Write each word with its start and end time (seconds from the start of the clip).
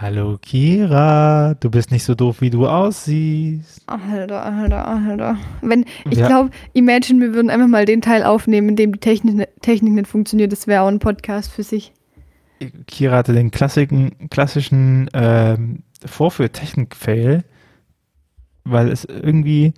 Hallo 0.00 0.38
Kira, 0.40 1.54
du 1.58 1.70
bist 1.70 1.90
nicht 1.90 2.04
so 2.04 2.14
doof, 2.14 2.40
wie 2.40 2.50
du 2.50 2.68
aussiehst. 2.68 3.82
Alter, 3.88 4.44
Alter, 4.44 4.86
Alter. 4.86 5.36
Wenn, 5.60 5.84
ich 6.08 6.18
Ja. 6.18 6.28
glaube, 6.28 6.50
imagine, 6.72 7.20
wir 7.20 7.34
würden 7.34 7.50
einfach 7.50 7.66
mal 7.66 7.84
den 7.84 8.00
Teil 8.00 8.22
aufnehmen, 8.22 8.68
in 8.68 8.76
dem 8.76 8.92
die 8.92 9.00
Technik, 9.00 9.48
Technik 9.60 9.94
nicht 9.94 10.06
funktioniert. 10.06 10.52
Das 10.52 10.68
wäre 10.68 10.82
auch 10.82 10.88
ein 10.88 11.00
Podcast 11.00 11.50
für 11.50 11.64
sich. 11.64 11.92
Kira 12.86 13.16
hatte 13.16 13.32
den 13.32 13.50
klassischen, 13.50 14.28
klassischen 14.30 15.10
ähm, 15.14 15.82
Vorführtechnik-Fail, 16.04 17.42
weil 18.62 18.88
es 18.90 19.04
irgendwie, 19.04 19.72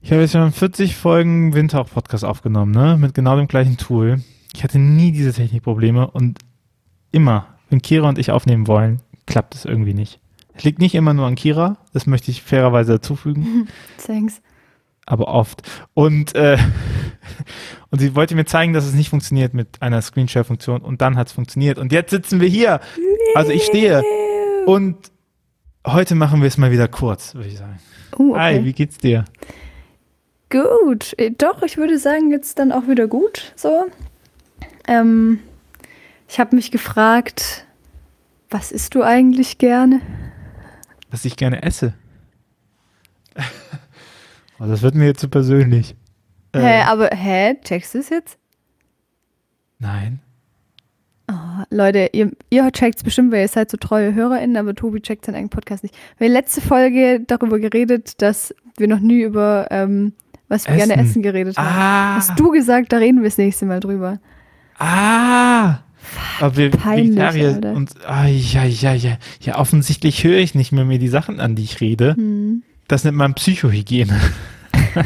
ich 0.00 0.12
habe 0.12 0.20
jetzt 0.20 0.32
schon 0.32 0.52
40 0.52 0.94
Folgen 0.94 1.54
Windhauch-Podcast 1.54 2.24
aufgenommen, 2.24 2.70
ne, 2.70 2.96
mit 3.00 3.14
genau 3.14 3.36
dem 3.36 3.48
gleichen 3.48 3.78
Tool. 3.78 4.22
Ich 4.54 4.62
hatte 4.62 4.78
nie 4.78 5.10
diese 5.10 5.32
Technikprobleme 5.32 6.08
und 6.08 6.38
immer, 7.10 7.48
wenn 7.68 7.82
Kira 7.82 8.08
und 8.08 8.18
ich 8.18 8.30
aufnehmen 8.30 8.68
wollen, 8.68 9.00
klappt 9.36 9.54
es 9.54 9.66
irgendwie 9.66 9.92
nicht. 9.92 10.18
Es 10.54 10.64
liegt 10.64 10.78
nicht 10.78 10.94
immer 10.94 11.12
nur 11.12 11.26
an 11.26 11.34
Kira, 11.34 11.76
das 11.92 12.06
möchte 12.06 12.30
ich 12.30 12.40
fairerweise 12.40 12.92
dazufügen. 12.92 13.68
Thanks. 14.06 14.40
aber 15.04 15.28
oft. 15.28 15.60
Und, 15.92 16.34
äh, 16.34 16.56
und 17.90 17.98
sie 17.98 18.16
wollte 18.16 18.34
mir 18.34 18.46
zeigen, 18.46 18.72
dass 18.72 18.86
es 18.86 18.94
nicht 18.94 19.10
funktioniert 19.10 19.52
mit 19.52 19.82
einer 19.82 20.00
Screenshare-Funktion 20.00 20.80
und 20.80 21.02
dann 21.02 21.18
hat 21.18 21.26
es 21.26 21.34
funktioniert. 21.34 21.76
Und 21.76 21.92
jetzt 21.92 22.12
sitzen 22.12 22.40
wir 22.40 22.48
hier. 22.48 22.80
Also 23.34 23.52
ich 23.52 23.64
stehe. 23.64 24.02
Und 24.64 24.96
heute 25.86 26.14
machen 26.14 26.40
wir 26.40 26.48
es 26.48 26.56
mal 26.56 26.70
wieder 26.70 26.88
kurz, 26.88 27.34
würde 27.34 27.50
ich 27.50 27.58
sagen. 27.58 27.78
Uh, 28.18 28.30
okay. 28.30 28.40
Hi, 28.40 28.64
wie 28.64 28.72
geht's 28.72 28.96
dir? 28.96 29.26
Gut. 30.48 31.12
Äh, 31.18 31.32
Doch, 31.36 31.62
ich 31.62 31.76
würde 31.76 31.98
sagen, 31.98 32.30
jetzt 32.30 32.58
dann 32.58 32.72
auch 32.72 32.88
wieder 32.88 33.06
gut. 33.06 33.52
So. 33.54 33.84
Ähm, 34.88 35.40
ich 36.26 36.40
habe 36.40 36.56
mich 36.56 36.70
gefragt, 36.70 37.65
was 38.56 38.72
isst 38.72 38.94
du 38.94 39.02
eigentlich 39.02 39.58
gerne? 39.58 40.00
Was 41.10 41.26
ich 41.26 41.36
gerne 41.36 41.62
esse. 41.62 41.92
oh, 44.58 44.64
das 44.64 44.80
wird 44.80 44.94
mir 44.94 45.04
jetzt 45.04 45.20
zu 45.20 45.28
persönlich. 45.28 45.94
Äh, 46.52 46.60
Hä, 46.60 46.82
aber, 46.86 47.10
hä, 47.14 47.54
checkst 47.62 47.94
du 47.94 47.98
es 47.98 48.08
jetzt? 48.08 48.38
Nein. 49.78 50.20
Oh, 51.30 51.34
Leute, 51.68 52.08
ihr, 52.12 52.30
ihr 52.48 52.72
checkt 52.72 52.96
es 52.96 53.04
bestimmt, 53.04 53.30
weil 53.30 53.42
ihr 53.42 53.48
seid 53.48 53.70
so 53.70 53.76
treue 53.76 54.14
HörerInnen, 54.14 54.56
aber 54.56 54.74
Tobi 54.74 55.02
checkt 55.02 55.26
seinen 55.26 55.34
eigenen 55.34 55.50
Podcast 55.50 55.82
nicht. 55.82 55.94
Wir 56.16 56.28
haben 56.28 56.32
letzte 56.32 56.62
Folge 56.62 57.20
darüber 57.26 57.58
geredet, 57.58 58.22
dass 58.22 58.54
wir 58.78 58.88
noch 58.88 59.00
nie 59.00 59.20
über 59.20 59.66
ähm, 59.70 60.14
was 60.48 60.66
wir 60.66 60.76
gerne 60.76 60.94
Essen. 60.94 61.06
essen 61.10 61.22
geredet 61.22 61.58
haben. 61.58 61.66
Ah, 61.66 62.14
Hast 62.16 62.38
du 62.40 62.50
gesagt, 62.52 62.90
da 62.92 62.96
reden 62.98 63.18
wir 63.18 63.28
das 63.28 63.36
nächste 63.38 63.66
Mal 63.66 63.80
drüber. 63.80 64.18
ah. 64.78 65.80
Aber 66.40 66.56
wir 66.56 66.70
peinlich, 66.70 67.10
Vegetarier 67.16 67.54
Alter. 67.54 67.72
und 67.72 67.90
ah, 68.06 68.26
ja, 68.26 68.64
ja, 68.64 68.92
ja. 68.94 69.16
Ja, 69.40 69.58
offensichtlich 69.58 70.22
höre 70.24 70.38
ich 70.38 70.54
nicht 70.54 70.72
mehr 70.72 70.84
mir 70.84 70.98
die 70.98 71.08
Sachen 71.08 71.40
an, 71.40 71.54
die 71.56 71.64
ich 71.64 71.80
rede. 71.80 72.14
Hm. 72.14 72.62
Das 72.88 73.04
nennt 73.04 73.16
man 73.16 73.34
Psychohygiene. 73.34 74.18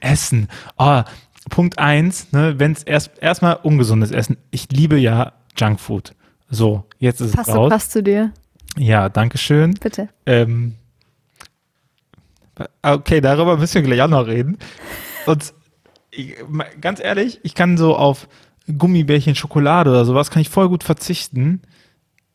Essen. 0.00 0.48
Oh, 0.78 1.02
Punkt 1.50 1.78
eins, 1.78 2.32
ne, 2.32 2.54
wenn 2.58 2.72
es 2.72 2.82
erst 2.82 3.10
erstmal 3.20 3.54
ungesundes 3.62 4.10
Essen. 4.10 4.36
Ich 4.50 4.70
liebe 4.72 4.98
ja 4.98 5.32
Junkfood. 5.56 6.14
So, 6.48 6.84
jetzt 6.98 7.20
ist 7.20 7.34
Passt, 7.36 7.48
es 7.50 7.54
raus. 7.54 7.70
passt 7.70 7.92
zu 7.92 8.02
dir, 8.02 8.32
Ja, 8.76 9.08
danke 9.08 9.38
schön. 9.38 9.74
bitte. 9.74 10.08
Ähm, 10.26 10.74
okay, 12.82 13.20
darüber 13.20 13.56
müssen 13.56 13.74
wir 13.74 13.82
gleich 13.82 14.02
auch 14.02 14.08
noch 14.08 14.26
reden. 14.26 14.58
Und 15.26 15.52
ich, 16.10 16.34
ganz 16.80 17.00
ehrlich, 17.00 17.40
ich 17.42 17.54
kann 17.54 17.76
so 17.76 17.96
auf 17.96 18.28
Gummibärchen, 18.66 19.34
Schokolade 19.34 19.90
oder 19.90 20.04
sowas, 20.04 20.30
kann 20.30 20.42
ich 20.42 20.48
voll 20.48 20.68
gut 20.68 20.84
verzichten. 20.84 21.62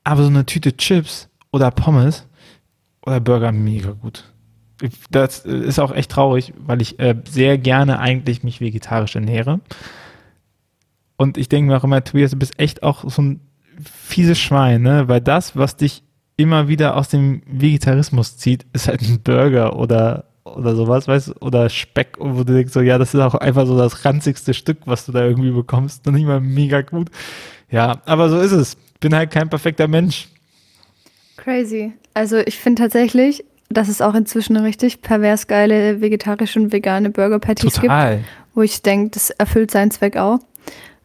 Aber 0.04 0.24
so 0.24 0.30
eine 0.30 0.46
Tüte 0.46 0.76
Chips 0.76 1.30
oder 1.52 1.72
Pommes 1.72 2.28
oder 3.06 3.20
Burger 3.20 3.52
mega 3.52 3.92
gut. 3.92 4.26
Das 5.12 5.40
ist 5.40 5.80
auch 5.80 5.94
echt 5.94 6.12
traurig, 6.12 6.54
weil 6.58 6.82
ich 6.82 7.00
äh, 7.00 7.16
sehr 7.30 7.58
gerne 7.58 8.00
eigentlich 8.00 8.44
mich 8.44 8.62
vegetarisch 8.62 9.16
ernähre. 9.16 9.60
Und 11.18 11.38
ich 11.38 11.50
denke 11.50 11.72
mir 11.72 11.78
auch 11.78 11.84
immer, 11.84 12.04
Tobias, 12.04 12.32
du 12.32 12.40
bist 12.40 12.60
echt 12.60 12.82
auch 12.82 13.08
so 13.08 13.22
ein 13.22 13.42
fieses 13.84 14.40
Schwein, 14.40 14.82
ne? 14.82 15.08
Weil 15.08 15.22
das, 15.22 15.56
was 15.56 15.78
dich 15.78 16.04
immer 16.36 16.68
wieder 16.68 16.98
aus 16.98 17.10
dem 17.10 17.44
Vegetarismus 17.46 18.38
zieht, 18.38 18.66
ist 18.74 18.88
halt 18.88 19.04
ein 19.04 19.22
Burger 19.22 19.76
oder, 19.76 20.31
oder 20.44 20.76
sowas, 20.76 21.08
weißt 21.08 21.30
du, 21.30 21.34
oder 21.42 21.70
Speck, 21.70 22.18
wo 22.20 22.44
du 22.44 22.54
denkst 22.54 22.74
so, 22.74 22.82
ja, 22.82 22.98
das 22.98 23.14
ist 23.14 23.20
auch 23.20 23.36
einfach 23.36 23.66
so 23.68 23.78
das 23.78 24.06
ranzigste 24.06 24.54
Stück, 24.54 24.80
was 24.86 25.06
du 25.06 25.12
da 25.12 25.24
irgendwie 25.24 25.52
bekommst. 25.52 26.08
Und 26.08 26.16
nicht 26.16 26.26
mal 26.26 26.42
mega 26.42 26.82
gut. 26.82 27.10
Ja, 27.70 28.02
aber 28.06 28.30
so 28.30 28.40
ist 28.40 28.52
es. 28.52 28.76
Bin 29.00 29.16
halt 29.16 29.32
kein 29.32 29.50
perfekter 29.50 29.88
Mensch. 29.88 30.28
Crazy. 31.38 31.94
Also 32.14 32.38
ich 32.38 32.58
finde 32.60 32.84
tatsächlich, 32.84 33.44
dass 33.70 33.88
es 33.88 34.02
auch 34.02 34.14
inzwischen 34.16 34.58
richtig 34.58 35.02
pervers 35.02 35.48
geile 35.48 36.02
vegetarische 36.02 36.60
und 36.60 36.74
vegane 36.74 37.10
Burger 37.10 37.40
Patties 37.40 37.80
gibt. 37.80 37.94
Wo 38.54 38.62
ich 38.62 38.82
denke, 38.82 39.12
das 39.12 39.30
erfüllt 39.30 39.72
seinen 39.72 39.92
Zweck 39.92 40.18
auch. 40.18 40.40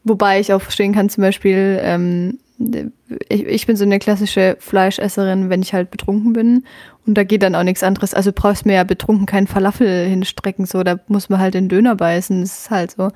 Wobei 0.02 0.40
ich 0.40 0.52
auch 0.52 0.62
verstehen 0.62 0.94
kann, 0.94 1.08
zum 1.08 1.22
Beispiel, 1.22 1.78
ähm, 1.82 2.38
ich, 2.58 3.44
ich 3.46 3.66
bin 3.66 3.76
so 3.76 3.84
eine 3.84 3.98
klassische 3.98 4.56
Fleischesserin, 4.60 5.50
wenn 5.50 5.62
ich 5.62 5.74
halt 5.74 5.90
betrunken 5.90 6.32
bin. 6.32 6.64
Und 7.06 7.14
da 7.14 7.24
geht 7.24 7.42
dann 7.42 7.54
auch 7.54 7.62
nichts 7.62 7.82
anderes. 7.82 8.14
Also 8.14 8.30
du 8.30 8.40
brauchst 8.40 8.66
mir 8.66 8.74
ja 8.74 8.84
betrunken 8.84 9.26
keinen 9.26 9.46
Falafel 9.46 10.06
hinstrecken, 10.06 10.66
so, 10.66 10.82
da 10.82 10.98
muss 11.08 11.28
man 11.28 11.40
halt 11.40 11.54
den 11.54 11.68
Döner 11.68 11.94
beißen. 11.94 12.40
Das 12.40 12.60
ist 12.60 12.70
halt 12.70 12.92
so. 12.92 13.10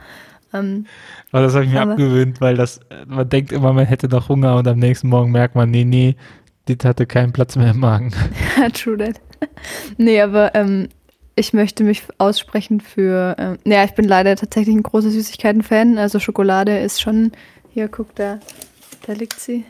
Ähm, 0.53 0.87
Aber 1.33 1.43
das 1.43 1.55
habe 1.55 1.65
ich 1.65 1.71
mir 1.71 1.81
abgewöhnt, 1.81 2.41
weil 2.41 2.57
das, 2.57 2.81
man 3.07 3.29
denkt 3.29 3.53
immer, 3.53 3.73
man 3.73 3.87
hätte 3.87 4.09
noch 4.09 4.29
Hunger 4.29 4.57
und 4.57 4.67
am 4.67 4.79
nächsten 4.79 5.09
Morgen 5.09 5.31
merkt 5.31 5.55
man, 5.55 5.71
nee, 5.71 5.85
nee, 5.85 6.17
das 6.67 6.85
hatte 6.85 7.07
keinen 7.07 7.33
Platz 7.33 7.57
mehr 7.57 7.71
im 7.71 7.81
Magen. 7.81 8.13
True 8.75 8.99
that. 8.99 9.21
nee, 9.97 10.21
aber 10.21 10.55
ähm, 10.55 10.89
ich 11.37 11.53
möchte 11.53 11.85
mich 11.85 12.03
aussprechen 12.19 12.81
für. 12.81 13.35
Ähm, 13.39 13.59
naja, 13.65 13.85
ich 13.85 13.93
bin 13.93 14.07
leider 14.07 14.37
tatsächlich 14.37 14.77
ein 14.77 14.83
großer 14.83 15.11
Süßigkeiten-Fan. 15.11 15.99
Also 15.99 16.19
Schokolade 16.19 16.79
ist 16.79 17.01
schon. 17.01 17.33
Hier, 17.73 17.87
guck, 17.87 18.15
da, 18.17 18.41
da 19.07 19.13
liegt 19.13 19.39
sie 19.41 19.65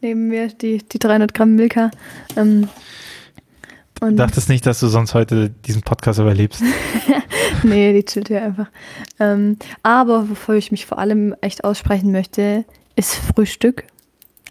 neben 0.00 0.28
mir, 0.28 0.48
die, 0.48 0.78
die 0.78 0.98
300 0.98 1.32
Gramm 1.34 1.54
Milka. 1.54 1.90
Ähm, 2.36 2.68
und 4.00 4.16
Dachtest 4.16 4.48
nicht, 4.48 4.66
dass 4.66 4.80
du 4.80 4.88
sonst 4.88 5.14
heute 5.14 5.48
diesen 5.50 5.82
Podcast 5.82 6.18
überlebst. 6.18 6.62
nee, 7.62 7.92
die 7.94 8.04
chillt 8.04 8.28
hier 8.28 8.42
einfach. 8.42 8.68
Ähm, 9.18 9.56
aber 9.82 10.28
wovor 10.28 10.54
ich 10.54 10.70
mich 10.70 10.84
vor 10.84 10.98
allem 10.98 11.34
echt 11.40 11.64
aussprechen 11.64 12.12
möchte, 12.12 12.64
ist 12.94 13.14
Frühstück. 13.14 13.84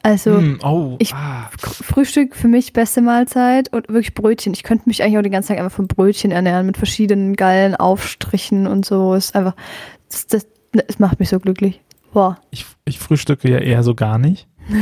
Also. 0.01 0.37
Hm, 0.37 0.59
oh, 0.63 0.95
ich- 0.99 1.13
ah. 1.13 1.49
Frühstück 1.59 2.35
für 2.35 2.47
mich 2.47 2.73
beste 2.73 3.01
Mahlzeit 3.01 3.71
und 3.71 3.87
wirklich 3.89 4.13
Brötchen. 4.15 4.53
Ich 4.53 4.63
könnte 4.63 4.87
mich 4.89 5.03
eigentlich 5.03 5.17
auch 5.17 5.23
den 5.23 5.31
ganzen 5.31 5.49
Tag 5.49 5.59
einfach 5.59 5.75
von 5.75 5.87
Brötchen 5.87 6.31
ernähren 6.31 6.65
mit 6.65 6.77
verschiedenen 6.77 7.35
geilen 7.35 7.75
Aufstrichen 7.75 8.65
und 8.67 8.85
so. 8.85 9.13
Ist 9.13 9.35
einfach, 9.35 9.55
das, 10.09 10.27
das, 10.27 10.47
das 10.73 10.99
macht 10.99 11.19
mich 11.19 11.29
so 11.29 11.39
glücklich. 11.39 11.81
Boah. 12.15 12.37
Ich, 12.49 12.65
ich 12.85 12.97
frühstücke 12.97 13.49
ja 13.49 13.57
eher 13.57 13.83
so 13.83 13.93
gar 13.93 14.17
nicht. 14.17 14.47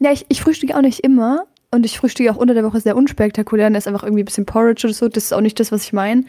Ja, 0.00 0.10
ich, 0.10 0.26
ich 0.28 0.42
frühstücke 0.42 0.76
auch 0.76 0.82
nicht 0.82 1.00
immer 1.00 1.44
und 1.70 1.86
ich 1.86 1.96
frühstücke 1.96 2.30
auch 2.30 2.36
unter 2.36 2.52
der 2.54 2.64
Woche 2.64 2.80
sehr 2.80 2.96
unspektakulär. 2.96 3.70
Das 3.70 3.84
ist 3.84 3.88
einfach 3.88 4.02
irgendwie 4.02 4.22
ein 4.22 4.26
bisschen 4.26 4.44
Porridge 4.44 4.86
oder 4.86 4.92
so. 4.92 5.08
Das 5.08 5.24
ist 5.24 5.32
auch 5.32 5.40
nicht 5.40 5.58
das, 5.58 5.72
was 5.72 5.84
ich 5.84 5.92
meine. 5.92 6.24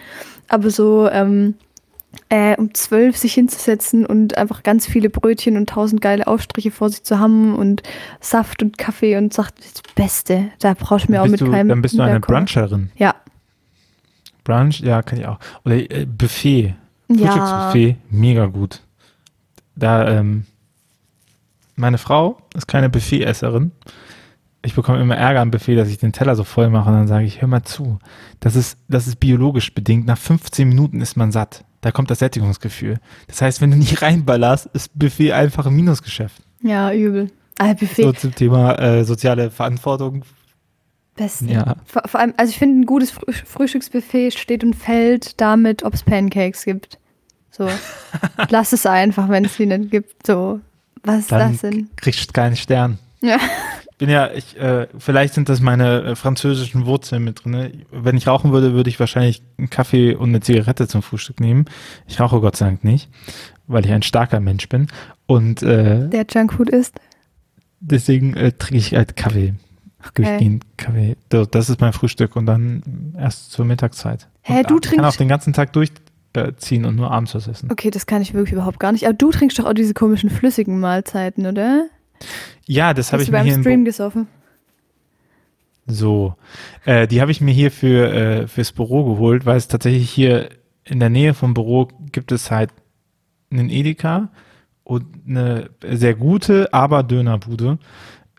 Aber 0.47 0.69
so 0.69 1.09
ähm, 1.12 1.56
äh, 2.29 2.56
um 2.56 2.74
zwölf 2.74 3.18
sich 3.18 3.34
hinzusetzen 3.34 4.06
und 4.06 4.38
einfach 4.38 4.63
ganz 4.63 4.85
viele 4.85 5.09
Brötchen 5.09 5.57
und 5.57 5.68
tausend 5.68 6.02
geile 6.02 6.28
Aufstriche 6.28 6.72
vor 6.72 6.90
sich 6.90 7.03
zu 7.03 7.19
haben 7.19 7.56
und 7.56 7.84
Saft 8.22 8.62
und 8.63 8.78
Kaffee 8.78 9.18
und 9.18 9.34
sagt, 9.34 9.59
das 9.59 9.81
Beste. 9.96 10.52
Da 10.59 10.75
brauchst 10.75 11.08
du 11.08 11.12
mir 11.12 11.23
auch 11.23 11.28
mit 11.28 11.41
du, 11.41 11.50
keinem. 11.50 11.69
dann 11.69 11.81
bist 11.81 11.97
du 11.97 12.03
eine. 12.03 12.19
Bruncherin. 12.19 12.91
Ja. 12.96 13.16
Brunch, 14.44 14.79
ja, 14.81 15.02
kann 15.02 15.19
ich 15.19 15.25
auch. 15.25 15.40
Oder 15.66 15.75
äh, 15.91 16.06
Buffet. 16.06 16.75
Ja. 17.09 17.31
Frühstücksbuffet, 17.31 17.97
mega 18.09 18.46
gut. 18.46 18.81
Da, 19.81 20.08
ähm, 20.08 20.46
meine 21.75 21.97
Frau 21.97 22.38
ist 22.56 22.68
keine 22.68 22.90
Buffetesserin. 22.90 23.72
Ich 24.61 24.76
bekomme 24.76 25.02
immer 25.02 25.17
Ärger 25.17 25.41
am 25.41 25.50
Buffet, 25.50 25.76
dass 25.76 25.90
ich 25.90 25.97
den 25.97 26.14
Teller 26.14 26.35
so 26.35 26.44
voll 26.44 26.70
mache 26.70 26.88
und 26.90 26.96
dann 26.96 27.08
sage 27.08 27.26
ich, 27.26 27.41
hör 27.41 27.47
mal 27.47 27.64
zu. 27.64 27.97
Das 28.40 28.55
ist, 28.55 28.78
das 28.88 29.08
ist 29.08 29.20
biologisch 29.20 29.73
bedingt. 29.73 30.05
Nach 30.05 30.20
15 30.20 30.67
Minuten 30.70 31.02
ist 31.02 31.17
man 31.17 31.32
satt. 31.32 31.66
Da 31.82 31.91
kommt 31.91 32.11
das 32.11 32.20
Sättigungsgefühl. 32.20 33.00
Das 33.26 33.41
heißt, 33.41 33.59
wenn 33.59 33.72
du 33.72 33.78
nicht 33.78 34.02
reinballerst, 34.03 34.67
ist 34.73 34.91
Buffet 34.97 35.34
einfach 35.34 35.66
ein 35.66 35.73
Minusgeschäft. 35.73 36.44
Ja, 36.61 36.94
übel. 36.94 37.32
Ah, 37.58 37.73
Buffet, 37.73 38.03
So 38.03 38.11
zum 38.14 38.35
Thema 38.35 38.78
äh, 38.78 39.03
soziale 39.03 39.50
Verantwortung. 39.50 40.23
beste. 41.16 41.46
Ja. 41.46 41.78
Vor, 41.85 42.03
vor 42.05 42.20
allem, 42.20 42.35
also 42.38 42.52
ich 42.52 42.59
finde, 42.59 42.82
ein 42.82 42.85
gutes 42.85 43.09
Früh 43.09 43.34
Frühstücksbuffet 43.34 44.38
steht 44.38 44.64
und 44.64 44.76
fällt 44.76 45.41
damit, 45.41 45.82
ob 45.82 45.96
es 45.96 46.03
Pancakes 46.03 46.66
gibt. 46.66 47.00
So. 47.52 47.70
Lass 48.50 48.74
es 48.74 48.86
einfach, 48.86 49.30
wenn 49.30 49.46
es 49.46 49.58
die 49.58 49.66
nicht 49.66 49.92
gibt. 49.92 50.26
So. 50.26 50.59
Was 51.03 51.20
ist 51.20 51.32
Dann 51.32 51.52
das 51.53 51.62
denn? 51.62 51.90
kriegst 51.96 52.30
du 52.30 52.34
keinen 52.34 52.56
Stern. 52.56 52.98
Ja. 53.22 53.38
bin 53.98 54.09
ja, 54.09 54.32
ich, 54.32 54.58
äh, 54.59 54.88
vielleicht 54.98 55.34
sind 55.36 55.48
das 55.50 55.59
meine 55.62 56.02
äh, 56.03 56.16
französischen 56.16 56.86
Wurzeln 56.86 57.24
mit 57.24 57.44
drin. 57.44 57.52
Ne? 57.52 57.72
Wenn 57.92 58.18
ich 58.18 58.28
rauchen 58.28 58.52
würde, 58.52 58.74
würde 58.74 58.90
ich 58.90 59.00
wahrscheinlich 59.00 59.44
einen 59.58 59.70
Kaffee 59.70 60.16
und 60.16 60.30
eine 60.30 60.40
Zigarette 60.42 60.88
zum 60.88 61.02
Frühstück 61.03 61.40
nehmen. 61.40 61.66
Ich 62.08 62.20
rauche 62.20 62.40
Gott 62.40 62.56
sei 62.56 62.66
Dank 62.66 62.84
nicht, 62.84 63.09
weil 63.68 63.86
ich 63.86 63.92
ein 63.92 64.02
starker 64.02 64.40
Mensch 64.40 64.68
bin. 64.70 64.88
Und 65.28 65.62
äh, 65.62 66.08
Der 66.09 66.26
Junkfood 66.30 66.70
ist. 66.70 67.00
deswegen 67.80 68.36
äh, 68.36 68.52
trinke 68.53 68.78
ich 68.78 68.96
halt 68.96 69.16
Kaffee. 69.16 69.53
Okay. 70.08 70.24
Durchgehend 70.24 70.66
Kaffee. 70.78 71.16
So, 71.32 71.46
Das 71.46 71.70
ist 71.70 71.80
mein 71.80 71.94
Frühstück 71.94 72.36
und 72.36 72.48
dann 72.48 73.14
erst 73.18 73.52
zur 73.52 73.66
Mittagszeit. 73.66 74.28
Hä, 74.42 74.59
und 74.62 74.70
du 74.72 74.76
Ich 74.78 74.82
kann 74.82 75.00
trinkst- 75.00 75.06
auch 75.08 75.16
den 75.18 75.28
ganzen 75.28 75.53
Tag 75.53 75.74
durchziehen 76.33 76.85
und 76.85 76.95
nur 76.95 77.11
abends 77.11 77.35
was 77.35 77.47
essen. 77.47 77.69
Okay, 77.72 77.91
das 77.91 78.05
kann 78.05 78.22
ich 78.22 78.33
wirklich 78.33 78.53
überhaupt 78.53 78.79
gar 78.79 78.91
nicht. 78.91 79.05
Aber 79.05 79.13
du 79.13 79.31
trinkst 79.31 79.59
doch 79.59 79.66
auch 79.66 79.73
diese 79.73 79.93
komischen 79.93 80.29
flüssigen 80.29 80.79
Mahlzeiten, 80.79 81.45
oder? 81.45 81.87
Ja, 82.66 82.93
das 82.93 83.11
habe 83.11 83.23
ich 83.23 83.29
mir 83.29 83.37
beim 83.39 83.45
hier 83.45 83.59
Stream 83.59 83.85
gesoffen? 83.85 84.28
So, 85.87 86.35
äh, 86.85 87.07
die 87.07 87.22
habe 87.22 87.31
ich 87.31 87.41
mir 87.41 87.53
hier 87.53 87.72
für 87.72 88.13
äh, 88.13 88.47
fürs 88.47 88.72
Büro 88.72 89.03
geholt, 89.13 89.45
weil 89.45 89.57
es 89.57 89.67
tatsächlich 89.67 90.09
hier 90.09 90.49
in 90.83 90.99
der 90.99 91.09
Nähe 91.09 91.33
vom 91.33 91.53
Büro 91.53 91.89
gibt 92.11 92.31
es 92.31 92.51
halt 92.51 92.72
einen 93.51 93.69
Edeka 93.69 94.29
und 94.83 95.05
eine 95.28 95.69
sehr 95.83 96.16
gute, 96.16 96.73
aber 96.73 97.03
Dönerbude. 97.03 97.78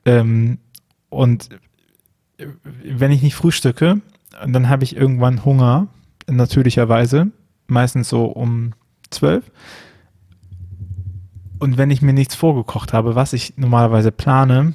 Ähm, 0.04 0.58
und 1.10 1.48
äh, 2.38 2.46
wenn 2.62 3.10
ich 3.10 3.22
nicht 3.22 3.34
frühstücke, 3.34 4.00
dann 4.46 4.68
habe 4.68 4.84
ich 4.84 4.96
irgendwann 4.96 5.44
Hunger, 5.44 5.88
natürlicherweise, 6.28 7.30
meistens 7.72 8.08
so 8.08 8.26
um 8.26 8.72
zwölf. 9.10 9.50
Und 11.58 11.78
wenn 11.78 11.90
ich 11.90 12.02
mir 12.02 12.12
nichts 12.12 12.34
vorgekocht 12.34 12.92
habe, 12.92 13.14
was 13.14 13.32
ich 13.32 13.54
normalerweise 13.56 14.10
plane, 14.10 14.74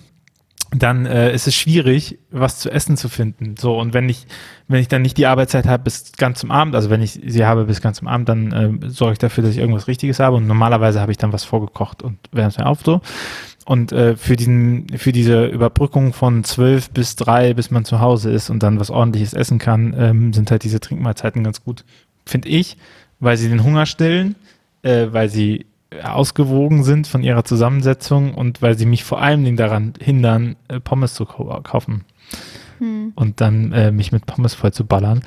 dann 0.72 1.06
äh, 1.06 1.34
ist 1.34 1.48
es 1.48 1.56
schwierig, 1.56 2.20
was 2.30 2.60
zu 2.60 2.70
essen 2.70 2.98
zu 2.98 3.08
finden. 3.08 3.56
So, 3.58 3.80
und 3.80 3.94
wenn 3.94 4.10
ich, 4.10 4.28
wenn 4.68 4.82
ich 4.82 4.90
dann 4.90 5.02
nicht 5.02 5.18
die 5.18 5.26
Arbeitszeit 5.26 5.66
habe 5.66 5.84
bis 5.84 6.12
ganz 6.18 6.40
zum 6.40 6.52
Abend, 6.52 6.76
also 6.76 6.90
wenn 6.90 7.02
ich 7.02 7.22
sie 7.26 7.46
habe 7.46 7.66
bis 7.66 7.82
ganz 7.82 7.98
zum 7.98 8.08
Abend, 8.08 8.28
dann 8.28 8.52
äh, 8.52 8.90
sorge 8.90 9.14
ich 9.14 9.20
dafür, 9.20 9.44
dass 9.44 9.54
ich 9.54 9.60
irgendwas 9.60 9.88
Richtiges 9.88 10.20
habe. 10.20 10.36
Und 10.36 10.48
normalerweise 10.48 11.00
habe 11.00 11.12
ich 11.12 11.18
dann 11.18 11.32
was 11.32 11.46
vorgekocht 11.46 12.04
und 12.04 12.18
wärme 12.32 12.50
es 12.50 12.58
mir 12.58 12.66
auf 12.66 12.82
so. 12.84 13.02
Und 13.66 13.92
äh, 13.92 14.16
für 14.16 14.36
diesen, 14.36 14.88
für 14.98 15.12
diese 15.12 15.46
Überbrückung 15.46 16.14
von 16.14 16.44
zwölf 16.44 16.90
bis 16.90 17.16
drei, 17.16 17.54
bis 17.54 17.72
man 17.72 17.86
zu 17.86 18.00
Hause 18.00 18.32
ist 18.32 18.50
und 18.50 18.64
dann 18.64 18.80
was 18.80 18.90
ordentliches 18.90 19.34
essen 19.34 19.60
kann, 19.60 19.94
ähm, 19.98 20.34
sind 20.34 20.52
halt 20.52 20.64
diese 20.64 20.80
Trinkmahlzeiten 20.80 21.44
ganz 21.44 21.64
gut, 21.64 21.84
finde 22.28 22.50
ich, 22.50 22.78
weil 23.20 23.38
sie 23.38 23.50
den 23.50 23.64
Hunger 23.64 23.86
stillen, 23.86 24.36
äh, 24.84 25.08
weil 25.12 25.30
sie 25.30 25.66
ausgewogen 26.04 26.84
sind 26.84 27.08
von 27.08 27.24
ihrer 27.24 27.46
Zusammensetzung 27.46 28.34
und 28.36 28.62
weil 28.62 28.78
sie 28.78 28.86
mich 28.86 29.04
vor 29.06 29.22
allen 29.22 29.44
Dingen 29.46 29.58
daran 29.58 29.94
hindern, 30.00 30.56
äh, 30.68 30.80
Pommes 30.80 31.14
zu 31.14 31.26
kau 31.26 31.62
kaufen 31.64 32.04
Hm. 32.80 33.14
und 33.16 33.42
dann 33.42 33.72
äh, 33.72 33.92
mich 33.92 34.12
mit 34.12 34.26
Pommes 34.28 34.54
voll 34.54 34.72
zu 34.74 34.86
ballern. 34.86 35.24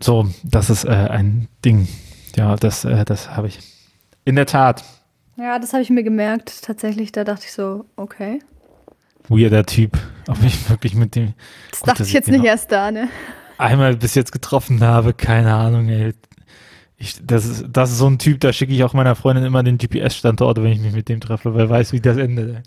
So, 0.00 0.28
das 0.42 0.68
ist 0.68 0.84
äh, 0.84 0.88
ein 0.88 1.48
Ding. 1.64 1.88
Ja, 2.36 2.56
das, 2.56 2.84
äh, 2.84 3.04
das 3.04 3.30
habe 3.36 3.46
ich. 3.48 3.58
In 4.24 4.36
der 4.36 4.46
Tat. 4.46 4.84
Ja, 5.36 5.58
das 5.58 5.72
habe 5.72 5.82
ich 5.82 5.90
mir 5.90 6.02
gemerkt. 6.02 6.62
Tatsächlich, 6.62 7.12
da 7.12 7.24
dachte 7.24 7.44
ich 7.46 7.52
so, 7.52 7.86
okay. 7.96 8.40
Weirder 9.28 9.64
Typ. 9.64 9.96
Ob 10.28 10.42
ich 10.42 10.68
wirklich 10.68 10.94
mit 10.94 11.14
dem 11.16 11.32
Das 11.70 11.80
Gut, 11.80 11.88
dachte 11.90 12.02
ich 12.02 12.12
jetzt 12.12 12.26
ich 12.28 12.32
nicht 12.32 12.40
genau- 12.42 12.52
erst 12.52 12.70
da, 12.72 12.90
ne? 12.90 13.08
Einmal 13.60 13.96
bis 13.96 14.14
jetzt 14.14 14.32
getroffen 14.32 14.80
habe, 14.82 15.12
keine 15.12 15.54
Ahnung, 15.54 15.88
ey. 15.88 16.12
Ich, 16.96 17.16
das, 17.22 17.46
ist, 17.46 17.64
das 17.72 17.92
ist 17.92 17.98
so 17.98 18.08
ein 18.08 18.18
Typ, 18.18 18.40
da 18.40 18.52
schicke 18.52 18.74
ich 18.74 18.84
auch 18.84 18.92
meiner 18.92 19.14
Freundin 19.14 19.44
immer 19.44 19.62
den 19.62 19.78
GPS-Standort, 19.78 20.62
wenn 20.62 20.72
ich 20.72 20.80
mich 20.80 20.92
mit 20.92 21.08
dem 21.08 21.20
treffe, 21.20 21.54
weil 21.54 21.70
weiß, 21.70 21.92
wie 21.92 22.00
das 22.00 22.18
endet. 22.18 22.56
Ey. 22.56 22.62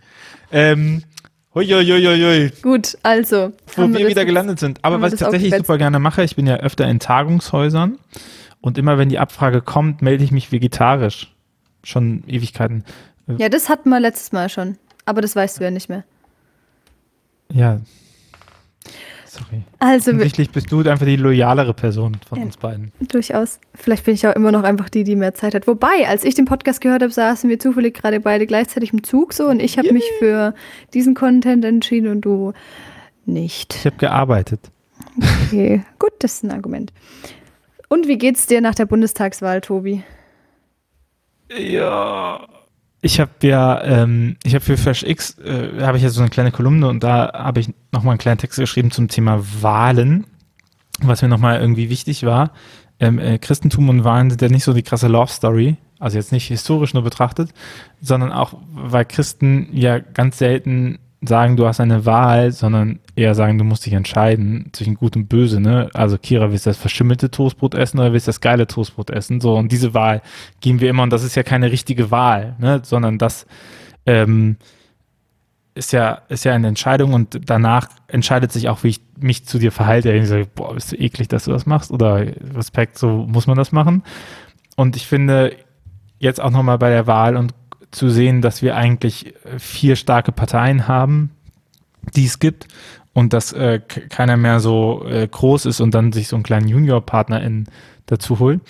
Ähm, 0.52 1.04
huiuiuiui, 1.54 2.52
Gut, 2.64 2.98
also. 3.04 3.54
wo 3.76 3.88
wir 3.88 4.00
das 4.00 4.10
wieder 4.10 4.26
gelandet 4.26 4.60
sind. 4.60 4.80
Aber 4.82 4.98
wir 4.98 5.04
was 5.04 5.14
ich 5.14 5.20
tatsächlich 5.20 5.56
super 5.56 5.78
gerne 5.78 6.00
mache, 6.00 6.24
ich 6.24 6.36
bin 6.36 6.48
ja 6.48 6.56
öfter 6.56 6.88
in 6.88 7.00
Tagungshäusern 7.00 8.00
und 8.62 8.78
immer 8.78 8.98
wenn 8.98 9.10
die 9.10 9.20
Abfrage 9.20 9.62
kommt, 9.62 10.02
melde 10.02 10.24
ich 10.24 10.32
mich 10.32 10.52
vegetarisch. 10.52 11.32
Schon 11.84 12.24
Ewigkeiten. 12.28 12.86
Ja, 13.38 13.50
das 13.50 13.70
hatten 13.70 13.90
wir 13.90 14.00
letztes 14.00 14.32
Mal 14.32 14.50
schon. 14.50 14.78
Aber 15.06 15.22
das 15.22 15.36
weißt 15.36 15.60
du 15.60 15.64
ja 15.64 15.70
nicht 15.70 15.90
mehr. 15.90 16.06
Ja. 17.52 17.82
Sorry. 19.34 19.64
Also, 19.80 20.12
Offensichtlich 20.12 20.52
bist 20.52 20.72
du 20.72 20.80
einfach 20.82 21.06
die 21.08 21.16
loyalere 21.16 21.74
Person 21.74 22.18
von 22.30 22.38
Ja. 22.38 22.46
uns 22.46 22.58
beiden. 22.58 22.92
durchaus. 23.00 23.60
Vielleicht 23.74 24.06
bin 24.06 24.14
ich 24.14 24.28
auch 24.28 24.36
immer 24.36 24.52
noch 24.52 24.62
einfach 24.64 24.90
die, 24.90 25.04
die 25.04 25.16
mehr 25.16 25.34
Zeit 25.34 25.56
hat. 25.56 25.66
Wobei, 25.66 26.08
als 26.08 26.24
ich 26.24 26.36
den 26.36 26.46
Podcast 26.46 26.82
gehört 26.82 27.02
habe, 27.02 27.12
saßen 27.12 27.50
wir 27.50 27.58
zufällig 27.58 27.96
gerade 27.96 28.20
beide 28.20 28.46
gleichzeitig 28.46 28.94
im 28.94 29.04
Zug 29.04 29.34
so 29.34 29.48
und 29.48 29.60
ich 29.60 29.78
habe 29.80 29.92
mich 29.92 30.04
für 30.20 30.54
diesen 30.94 31.16
Content 31.16 31.66
entschieden 31.66 32.10
und 32.12 32.22
du 32.22 32.54
nicht. 33.26 33.74
Ich 33.76 33.86
habe 33.88 33.96
gearbeitet. 33.98 34.60
Okay, 35.48 35.84
gut, 36.00 36.12
das 36.20 36.34
ist 36.36 36.44
ein 36.44 36.52
Argument. 36.52 36.94
Und 37.90 38.08
wie 38.08 38.18
geht's 38.20 38.46
dir 38.46 38.62
nach 38.62 38.76
der 38.76 38.86
Bundestagswahl, 38.86 39.62
Tobi? 39.62 40.04
Ja. 41.58 42.48
Ich 43.06 43.20
habe 43.20 43.32
ja, 43.42 43.84
ähm, 43.84 44.38
ich 44.46 44.56
habe 44.56 44.64
für 44.64 44.78
Fresh 44.78 45.04
X, 45.04 45.38
äh, 45.40 45.82
habe 45.82 45.98
ich 45.98 46.04
ja 46.04 46.10
so 46.10 46.22
eine 46.22 46.30
kleine 46.30 46.54
Kolumne 46.54 46.88
und 46.88 47.04
da 47.04 47.34
habe 47.34 47.60
ich 47.60 47.70
nochmal 47.92 48.14
einen 48.14 48.18
kleinen 48.18 48.38
Text 48.38 48.58
geschrieben 48.58 48.92
zum 48.92 49.10
Thema 49.10 49.44
Wahlen, 49.60 50.26
was 51.02 51.22
mir 51.22 51.28
nochmal 51.28 51.60
irgendwie 51.60 51.90
wichtig 51.90 52.26
war. 52.26 52.52
Ähm, 53.02 53.20
äh, 53.20 53.40
Christentum 53.40 53.90
und 53.90 54.06
Wahlen 54.06 54.30
sind 54.30 54.42
ja 54.42 54.48
nicht 54.48 54.64
so 54.64 54.72
die 54.72 54.84
krasse 54.84 55.10
Love 55.10 55.30
Story, 55.30 55.76
also 56.00 56.18
jetzt 56.18 56.32
nicht 56.32 56.48
historisch 56.48 56.94
nur 56.94 57.04
betrachtet, 57.04 57.50
sondern 58.00 58.32
auch, 58.32 58.54
weil 58.72 59.04
Christen 59.04 59.68
ja 59.74 60.00
ganz 60.00 60.38
selten 60.38 60.98
sagen, 61.26 61.56
du 61.56 61.68
hast 61.68 61.80
eine 61.80 62.06
Wahl, 62.06 62.52
sondern 62.52 63.00
eher 63.16 63.36
sagen, 63.36 63.58
du 63.58 63.64
musst 63.64 63.86
dich 63.86 63.94
entscheiden 63.94 64.70
zwischen 64.74 64.96
Gut 64.96 65.16
und 65.16 65.28
Böse, 65.28 65.60
ne? 65.60 65.90
Also 65.94 66.18
Kira, 66.18 66.52
willst 66.52 66.66
du 66.66 66.70
das 66.70 66.78
verschimmelte 66.78 67.32
Toastbrot 67.32 67.76
essen 67.76 68.00
oder 68.00 68.14
willst 68.14 68.28
du 68.28 68.30
das 68.30 68.42
geile 68.42 68.68
Toastbrot 68.68 69.10
essen? 69.10 69.42
So, 69.42 69.56
und 69.56 69.72
diese 69.72 69.94
Wahl 69.94 70.22
geben 70.62 70.82
wir 70.82 70.90
immer, 70.90 71.04
und 71.04 71.12
das 71.12 71.24
ist 71.24 71.36
ja 71.36 71.44
keine 71.44 71.72
richtige 71.72 72.12
Wahl, 72.12 72.56
ne? 72.60 72.82
Sondern 72.84 73.18
das 73.18 73.46
ähm, 74.06 74.58
ist 75.76 75.92
ja, 75.92 76.22
ist 76.30 76.46
ja 76.46 76.54
eine 76.54 76.68
Entscheidung 76.68 77.14
und 77.14 77.50
danach 77.50 77.88
entscheidet 78.08 78.52
sich 78.52 78.70
auch, 78.70 78.84
wie 78.84 78.90
ich 78.90 79.02
mich 79.20 79.46
zu 79.46 79.60
dir 79.60 79.72
verhalte. 79.72 80.12
Ich 80.12 80.28
sage, 80.28 80.48
boah, 80.54 80.74
bist 80.74 80.92
du 80.92 80.98
eklig, 80.98 81.28
dass 81.30 81.46
du 81.46 81.52
das 81.52 81.66
machst? 81.66 81.92
Oder 81.92 82.26
Respekt, 82.56 82.98
so 82.98 83.26
muss 83.28 83.48
man 83.48 83.58
das 83.58 83.72
machen. 83.72 84.04
Und 84.76 84.96
ich 84.96 85.08
finde, 85.08 85.56
jetzt 86.20 86.42
auch 86.42 86.52
nochmal 86.52 86.78
bei 86.78 86.90
der 86.90 87.08
Wahl 87.08 87.36
und 87.36 87.54
zu 87.94 88.10
sehen, 88.10 88.42
dass 88.42 88.62
wir 88.62 88.76
eigentlich 88.76 89.36
äh, 89.46 89.60
vier 89.60 89.96
starke 89.96 90.32
Parteien 90.32 90.88
haben, 90.88 91.32
die 92.16 92.26
es 92.26 92.40
gibt 92.40 92.68
und 93.14 93.34
dass 93.34 93.54
äh, 93.54 93.80
keiner 94.10 94.38
mehr 94.38 94.60
so 94.60 95.06
äh, 95.08 95.28
groß 95.28 95.66
ist 95.66 95.80
und 95.80 95.94
dann 95.94 96.12
sich 96.12 96.28
so 96.28 96.36
einen 96.36 96.44
kleinen 96.44 96.68
Juniorpartner 96.68 97.42
dazu 98.08 98.40
holt, 98.40 98.62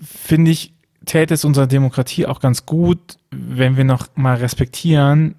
finde 0.00 0.50
ich, 0.50 0.72
täte 1.06 1.34
es 1.34 1.44
unserer 1.44 1.66
Demokratie 1.66 2.26
auch 2.26 2.40
ganz 2.40 2.66
gut, 2.66 2.98
wenn 3.30 3.76
wir 3.76 3.84
noch 3.84 4.08
mal 4.14 4.36
respektieren, 4.36 5.36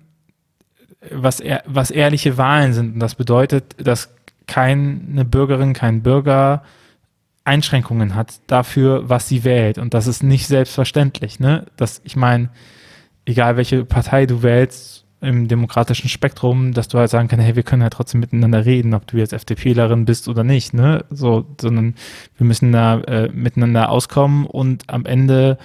was, 1.11 1.39
ehr, 1.39 1.63
was 1.65 1.91
ehrliche 1.91 2.37
Wahlen 2.37 2.73
sind. 2.73 2.93
Und 2.95 2.99
das 2.99 3.15
bedeutet, 3.15 3.75
dass 3.77 4.09
keine 4.47 5.25
Bürgerin, 5.25 5.73
kein 5.73 6.01
Bürger 6.01 6.63
Einschränkungen 7.43 8.15
hat 8.15 8.41
dafür, 8.47 9.09
was 9.09 9.27
sie 9.27 9.43
wählt. 9.43 9.77
Und 9.77 9.93
das 9.93 10.07
ist 10.07 10.23
nicht 10.23 10.47
selbstverständlich. 10.47 11.39
Ne? 11.39 11.65
Das, 11.77 12.01
ich 12.03 12.15
meine, 12.15 12.49
egal 13.25 13.57
welche 13.57 13.85
Partei 13.85 14.25
du 14.25 14.43
wählst 14.43 15.05
im 15.21 15.47
demokratischen 15.47 16.09
Spektrum, 16.09 16.73
dass 16.73 16.87
du 16.87 16.97
halt 16.97 17.09
sagen 17.09 17.27
kannst, 17.27 17.45
hey, 17.45 17.55
wir 17.55 17.63
können 17.63 17.83
halt 17.83 17.93
trotzdem 17.93 18.21
miteinander 18.21 18.65
reden, 18.65 18.93
ob 18.93 19.05
du 19.07 19.17
jetzt 19.17 19.33
FDPlerin 19.33 20.05
bist 20.05 20.29
oder 20.29 20.43
nicht, 20.43 20.73
ne? 20.73 21.03
So, 21.09 21.45
sondern 21.59 21.95
wir 22.37 22.45
müssen 22.45 22.71
da 22.71 23.01
äh, 23.01 23.29
miteinander 23.29 23.89
auskommen 23.89 24.45
und 24.45 24.83
am 24.87 25.05
Ende 25.05 25.57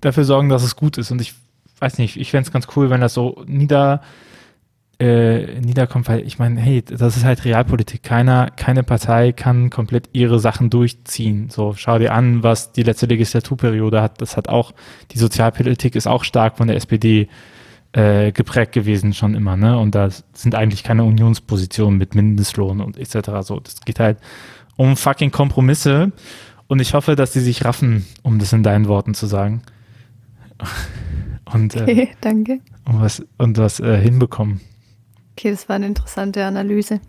dafür 0.00 0.24
sorgen, 0.24 0.48
dass 0.48 0.64
es 0.64 0.74
gut 0.74 0.98
ist. 0.98 1.12
Und 1.12 1.20
ich 1.20 1.34
weiß 1.78 1.98
nicht, 1.98 2.16
ich 2.16 2.30
fände 2.30 2.48
es 2.48 2.52
ganz 2.52 2.66
cool, 2.74 2.90
wenn 2.90 3.00
das 3.00 3.14
so 3.14 3.44
nieder 3.46 4.02
äh, 4.98 5.60
niederkommt, 5.60 6.08
weil 6.08 6.26
ich 6.26 6.38
meine, 6.38 6.58
hey, 6.60 6.82
das 6.82 7.16
ist 7.16 7.24
halt 7.24 7.44
Realpolitik. 7.44 8.02
Keiner, 8.02 8.50
keine 8.50 8.82
Partei 8.82 9.32
kann 9.32 9.68
komplett 9.68 10.08
ihre 10.12 10.38
Sachen 10.38 10.70
durchziehen. 10.70 11.50
So, 11.50 11.74
schau 11.76 11.98
dir 11.98 12.14
an, 12.14 12.42
was 12.42 12.72
die 12.72 12.82
letzte 12.82 13.06
Legislaturperiode 13.06 14.00
hat. 14.00 14.20
Das 14.22 14.36
hat 14.36 14.48
auch, 14.48 14.72
die 15.12 15.18
Sozialpolitik 15.18 15.96
ist 15.96 16.06
auch 16.06 16.24
stark 16.24 16.56
von 16.56 16.68
der 16.68 16.76
SPD 16.76 17.28
äh, 17.92 18.32
geprägt 18.32 18.72
gewesen, 18.72 19.12
schon 19.12 19.34
immer, 19.34 19.56
ne? 19.56 19.78
Und 19.78 19.94
da 19.94 20.08
sind 20.32 20.54
eigentlich 20.54 20.82
keine 20.82 21.04
Unionspositionen 21.04 21.98
mit 21.98 22.14
Mindestlohn 22.14 22.80
und 22.80 22.96
etc. 22.96 23.30
So, 23.42 23.60
das 23.60 23.80
geht 23.82 24.00
halt 24.00 24.18
um 24.76 24.96
fucking 24.96 25.30
Kompromisse. 25.30 26.12
Und 26.68 26.80
ich 26.80 26.94
hoffe, 26.94 27.16
dass 27.16 27.32
die 27.32 27.40
sich 27.40 27.64
raffen, 27.64 28.06
um 28.22 28.38
das 28.38 28.52
in 28.52 28.62
deinen 28.62 28.88
Worten 28.88 29.14
zu 29.14 29.26
sagen. 29.26 29.62
Und, 31.52 31.76
äh, 31.76 31.82
Okay, 31.82 32.08
danke. 32.20 32.58
und 32.86 33.00
was, 33.00 33.24
und 33.38 33.56
was 33.56 33.78
äh, 33.78 34.00
hinbekommen. 34.00 34.60
Okay, 35.38 35.50
das 35.50 35.68
war 35.68 35.76
eine 35.76 35.86
interessante 35.86 36.44
Analyse. 36.44 37.00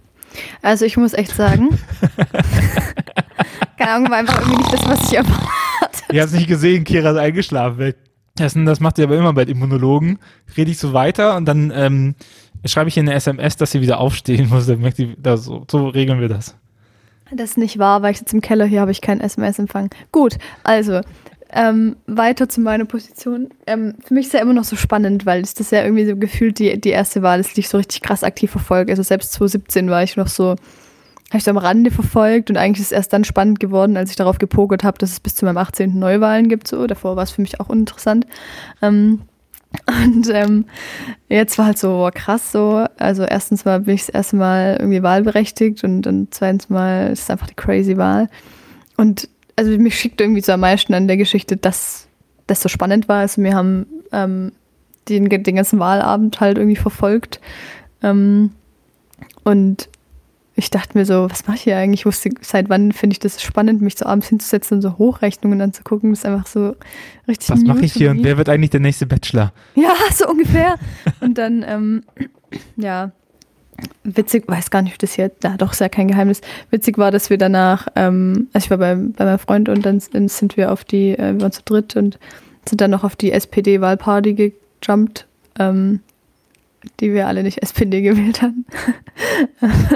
Also 0.62 0.84
ich 0.84 0.98
muss 0.98 1.14
echt 1.14 1.34
sagen, 1.34 1.70
keine 3.78 3.92
Ahnung, 3.92 4.10
war 4.10 4.18
einfach 4.18 4.42
irgendwie 4.42 4.58
nicht 4.58 4.74
das, 4.74 4.86
was 4.86 5.10
ich 5.10 5.18
erwartet. 5.18 6.04
Ich 6.12 6.20
hab's 6.20 6.34
nicht 6.34 6.48
gesehen, 6.48 6.84
Kira 6.84 7.12
ist 7.12 7.18
eingeschlafen. 7.18 7.94
Das, 8.36 8.54
das 8.54 8.80
macht 8.82 8.98
sie 8.98 9.04
aber 9.04 9.18
immer 9.18 9.32
bei 9.32 9.44
Immunologen. 9.44 10.20
Rede 10.58 10.72
ich 10.72 10.78
so 10.78 10.92
weiter 10.92 11.38
und 11.38 11.46
dann 11.46 11.72
ähm, 11.74 12.16
schreibe 12.66 12.90
ich 12.90 12.98
ihr 12.98 13.04
eine 13.04 13.14
SMS, 13.14 13.56
dass 13.56 13.72
sie 13.72 13.80
wieder 13.80 14.00
aufstehen 14.00 14.50
muss. 14.50 14.68
Dann 14.68 14.82
merkt 14.82 14.98
sie, 14.98 15.16
da, 15.18 15.38
so, 15.38 15.66
so 15.72 15.88
regeln 15.88 16.20
wir 16.20 16.28
das. 16.28 16.58
Das 17.32 17.52
ist 17.52 17.58
nicht 17.58 17.80
wahr, 17.80 18.02
weil 18.02 18.12
ich 18.12 18.20
sitze 18.20 18.36
im 18.36 18.42
Keller, 18.42 18.66
hier 18.66 18.82
habe 18.82 18.92
ich 18.92 19.02
keinen 19.02 19.22
SMS-Empfang. 19.22 19.90
Gut, 20.12 20.38
also, 20.64 21.02
ähm, 21.54 21.96
weiter 22.08 22.50
zu 22.50 22.62
meiner 22.62 22.86
Position. 22.86 23.50
Ähm, 23.66 23.96
für 24.06 24.14
mich 24.14 24.28
ist 24.28 24.34
ja 24.34 24.42
immer 24.42 24.54
noch 24.54 24.64
so 24.64 24.76
spannend, 24.76 25.26
weil 25.26 25.42
es 25.42 25.54
das 25.54 25.72
ja 25.72 25.84
irgendwie 25.84 26.06
so 26.06 26.16
gefühlt 26.16 26.60
die, 26.60 26.80
die 26.80 26.90
erste 26.90 27.22
Wahl 27.22 27.40
ist, 27.40 27.56
die 27.56 27.62
ich 27.62 27.70
so 27.70 27.78
richtig 27.78 28.02
krass 28.02 28.24
aktiv 28.24 28.52
verfolge. 28.52 28.92
Also 28.92 29.04
selbst 29.04 29.34
2017 29.34 29.90
war 29.90 30.04
ich 30.04 30.18
noch 30.18 30.28
so, 30.28 30.50
habe 30.50 31.38
ich 31.38 31.44
so 31.44 31.52
am 31.52 31.58
Rande 31.58 31.92
verfolgt 31.92 32.50
und 32.50 32.58
eigentlich 32.58 32.82
ist 32.82 32.88
es 32.88 32.98
erst 32.98 33.14
dann 33.14 33.24
spannend 33.24 33.60
geworden, 33.60 33.98
als 33.98 34.10
ich 34.10 34.16
darauf 34.16 34.40
gepokert 34.40 34.84
habe, 34.84 34.98
dass 34.98 35.12
es 35.12 35.20
bis 35.20 35.36
zu 35.36 35.46
meinem 35.46 35.58
18. 35.58 35.98
Neuwahlen 35.98 36.50
gibt. 36.50 36.68
So. 36.68 36.86
Davor 36.88 37.16
war 37.16 37.24
es 37.24 37.32
für 37.32 37.42
mich 37.42 37.60
auch 37.60 37.70
uninteressant. 37.70 38.28
Ähm, 38.82 39.22
und 39.86 40.30
ähm, 40.30 40.66
jetzt 41.30 41.58
war 41.58 41.68
halt 41.68 41.78
so 41.78 42.10
krass 42.14 42.52
so. 42.52 42.86
Also 42.98 43.24
erstens 43.24 43.64
mal 43.64 43.82
bin 43.82 43.96
ich 43.96 44.06
das 44.06 44.10
erste 44.16 44.36
Mal 44.36 44.78
irgendwie 44.80 45.04
wahlberechtigt 45.04 45.84
und 45.84 46.02
dann 46.02 46.28
zweitens 46.32 46.70
mal 46.70 47.12
ist 47.12 47.24
es 47.24 47.30
einfach 47.30 47.48
die 47.48 47.56
crazy 47.56 47.98
Wahl. 47.98 48.30
Und 48.98 49.30
also 49.58 49.72
mich 49.78 50.00
schickt 50.00 50.22
irgendwie 50.22 50.42
so 50.42 50.54
am 50.54 50.62
meisten 50.62 50.94
an 50.94 51.08
der 51.08 51.18
Geschichte, 51.18 51.58
dass 51.58 52.08
das 52.46 52.62
so 52.62 52.70
spannend 52.70 53.10
war. 53.10 53.20
Also 53.20 53.44
wir 53.44 53.54
haben 53.54 53.88
ähm, 54.14 54.54
den, 55.10 55.28
den 55.28 55.56
ganzen 55.56 55.80
Wahlabend 55.80 56.40
halt 56.40 56.58
irgendwie 56.58 56.78
verfolgt. 56.78 57.42
Ähm, 58.02 58.52
und 59.44 59.90
ich 60.56 60.70
dachte 60.70 60.98
mir 60.98 61.06
so, 61.06 61.30
was 61.30 61.46
mache 61.48 61.58
ich 61.58 61.64
hier 61.64 61.78
eigentlich? 61.78 62.02
Ich 62.02 62.06
wusste, 62.06 62.30
seit 62.42 62.70
wann 62.70 62.92
finde 62.92 63.14
ich 63.14 63.20
das 63.20 63.42
spannend, 63.42 63.82
mich 63.82 63.98
so 63.98 64.06
abends 64.06 64.28
hinzusetzen 64.28 64.78
und 64.78 64.82
so 64.82 64.98
Hochrechnungen 64.98 65.62
anzugucken. 65.62 66.12
Das 66.12 66.20
ist 66.20 66.26
einfach 66.26 66.48
so 66.48 66.76
richtig. 67.28 67.50
Was 67.50 67.64
mache 67.64 67.86
ich 67.86 67.94
hier 67.94 68.12
und 68.12 68.24
wer 68.24 68.38
wird 68.38 68.50
eigentlich 68.50 68.72
der 68.72 68.80
nächste 68.80 69.06
Bachelor? 69.06 69.54
Ja, 69.76 69.94
so 70.14 70.28
ungefähr. 70.30 70.76
und 71.20 71.38
dann, 71.38 71.66
ähm, 71.68 72.04
ja, 72.76 73.12
witzig, 74.04 74.48
weiß 74.48 74.72
gar 74.72 74.82
nicht, 74.82 74.94
ob 74.94 75.00
das 75.00 75.14
hier, 75.14 75.32
na 75.44 75.58
doch, 75.58 75.74
ist 75.74 75.82
ja 75.82 75.90
kein 75.90 76.08
Geheimnis. 76.08 76.42
Witzig 76.72 76.98
war, 76.98 77.12
dass 77.12 77.30
wir 77.30 77.38
danach, 77.38 77.88
ähm, 77.96 78.48
also 78.54 78.66
ich 78.66 78.72
war 78.72 78.78
bei, 78.78 78.96
bei 78.96 79.26
meinem 79.26 79.40
Freund 79.40 79.70
und 79.70 79.86
dann, 79.86 80.02
dann 80.12 80.28
sind 80.28 80.58
wir 80.58 80.72
auf 80.72 80.84
die, 80.84 81.12
äh, 81.12 81.34
wir 81.34 81.42
waren 81.42 81.52
zu 81.52 81.64
dritt 81.64 81.96
und 81.96 82.18
sind 82.68 82.82
dann 82.82 82.92
noch 82.92 83.04
auf 83.04 83.16
die 83.16 83.32
SPD-Wahlparty 83.32 84.34
gejumpt, 84.82 85.28
ähm, 85.60 86.02
die 87.00 87.14
wir 87.14 87.28
alle 87.28 87.44
nicht 87.44 87.62
SPD 87.62 88.02
gewählt 88.02 88.42
haben. 88.42 88.66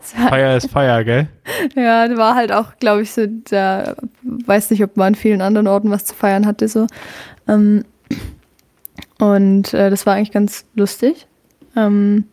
Feier 0.00 0.56
ist 0.56 0.70
Feier, 0.70 1.02
gell? 1.02 1.28
Ja, 1.74 2.16
war 2.16 2.36
halt 2.36 2.52
auch, 2.52 2.76
glaube 2.78 3.02
ich, 3.02 3.12
so, 3.12 3.26
da 3.26 3.96
weiß 4.22 4.70
nicht, 4.70 4.84
ob 4.84 4.96
man 4.96 5.08
an 5.08 5.14
vielen 5.14 5.40
anderen 5.40 5.66
Orten 5.66 5.90
was 5.90 6.04
zu 6.04 6.14
feiern 6.14 6.46
hatte, 6.46 6.68
so. 6.68 6.86
Ähm, 7.48 7.84
und 9.18 9.74
äh, 9.74 9.90
das 9.90 10.06
war 10.06 10.14
eigentlich 10.14 10.32
ganz 10.32 10.64
lustig. 10.74 11.26
Ähm, 11.76 12.24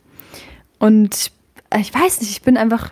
und 0.82 1.32
ich 1.80 1.94
weiß 1.94 2.22
nicht, 2.22 2.32
ich 2.32 2.42
bin 2.42 2.58
einfach, 2.58 2.92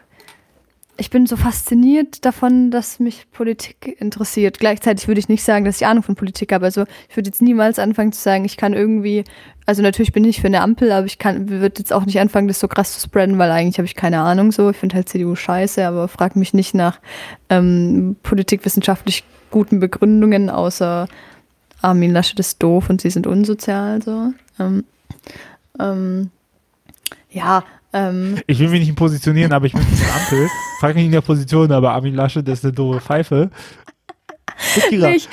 ich 0.98 1.10
bin 1.10 1.26
so 1.26 1.36
fasziniert 1.36 2.24
davon, 2.24 2.70
dass 2.70 3.00
mich 3.00 3.26
Politik 3.32 3.98
interessiert. 4.00 4.60
Gleichzeitig 4.60 5.08
würde 5.08 5.18
ich 5.18 5.28
nicht 5.28 5.44
sagen, 5.44 5.66
dass 5.66 5.82
ich 5.82 5.88
Ahnung 5.88 6.04
von 6.04 6.14
Politik 6.14 6.54
habe. 6.54 6.66
Also 6.66 6.84
ich 7.10 7.18
würde 7.18 7.30
jetzt 7.30 7.42
niemals 7.42 7.80
anfangen 7.80 8.12
zu 8.12 8.22
sagen, 8.22 8.46
ich 8.46 8.58
kann 8.58 8.74
irgendwie, 8.74 9.24
also 9.66 9.82
natürlich 9.82 10.14
bin 10.14 10.24
ich 10.24 10.40
für 10.40 10.46
eine 10.46 10.62
Ampel, 10.62 10.92
aber 10.92 11.08
ich 11.08 11.18
kann, 11.18 11.50
würde 11.50 11.80
jetzt 11.80 11.92
auch 11.92 12.06
nicht 12.06 12.20
anfangen, 12.20 12.48
das 12.48 12.60
so 12.60 12.68
krass 12.68 12.94
zu 12.94 13.00
spreaden, 13.00 13.40
weil 13.40 13.50
eigentlich 13.50 13.80
habe 13.80 13.88
ich 13.88 13.96
keine 13.96 14.20
Ahnung 14.20 14.52
so. 14.52 14.70
Ich 14.70 14.78
finde 14.78 14.96
halt 14.96 15.10
CDU 15.10 15.34
scheiße, 15.34 15.84
aber 15.88 16.08
frag 16.08 16.36
mich 16.36 16.54
nicht 16.54 16.76
nach 16.76 17.00
ähm, 17.50 18.18
politikwissenschaftlich 18.22 19.24
guten 19.50 19.80
Begründungen, 19.80 20.52
außer 20.52 21.08
Armin 21.82 22.14
Laschet 22.14 22.40
ist 22.40 22.62
doof 22.62 22.88
und 22.92 23.02
sie 23.02 23.10
sind 23.10 23.26
unsozial 23.26 24.04
so. 24.04 24.32
Ähm, 24.60 24.84
ähm, 25.80 26.30
ja, 27.32 27.64
ähm, 27.94 28.40
ich 28.46 28.60
will 28.60 28.70
mich 28.70 28.82
nicht 28.82 28.96
positionieren, 28.96 29.52
aber 29.52 29.66
ich 29.66 29.74
bin 29.74 29.82
eine 29.82 30.14
Ampel. 30.14 30.48
Frag 30.80 30.96
mich 30.96 31.06
in 31.06 31.12
der 31.12 31.22
Position, 31.22 31.72
aber 31.72 31.92
Armin 31.92 32.16
Laschet 32.16 32.48
ist 32.48 32.64
eine 32.64 32.74
doofe 32.74 33.02
Pfeife. 33.02 33.50
Nicht. 34.92 35.30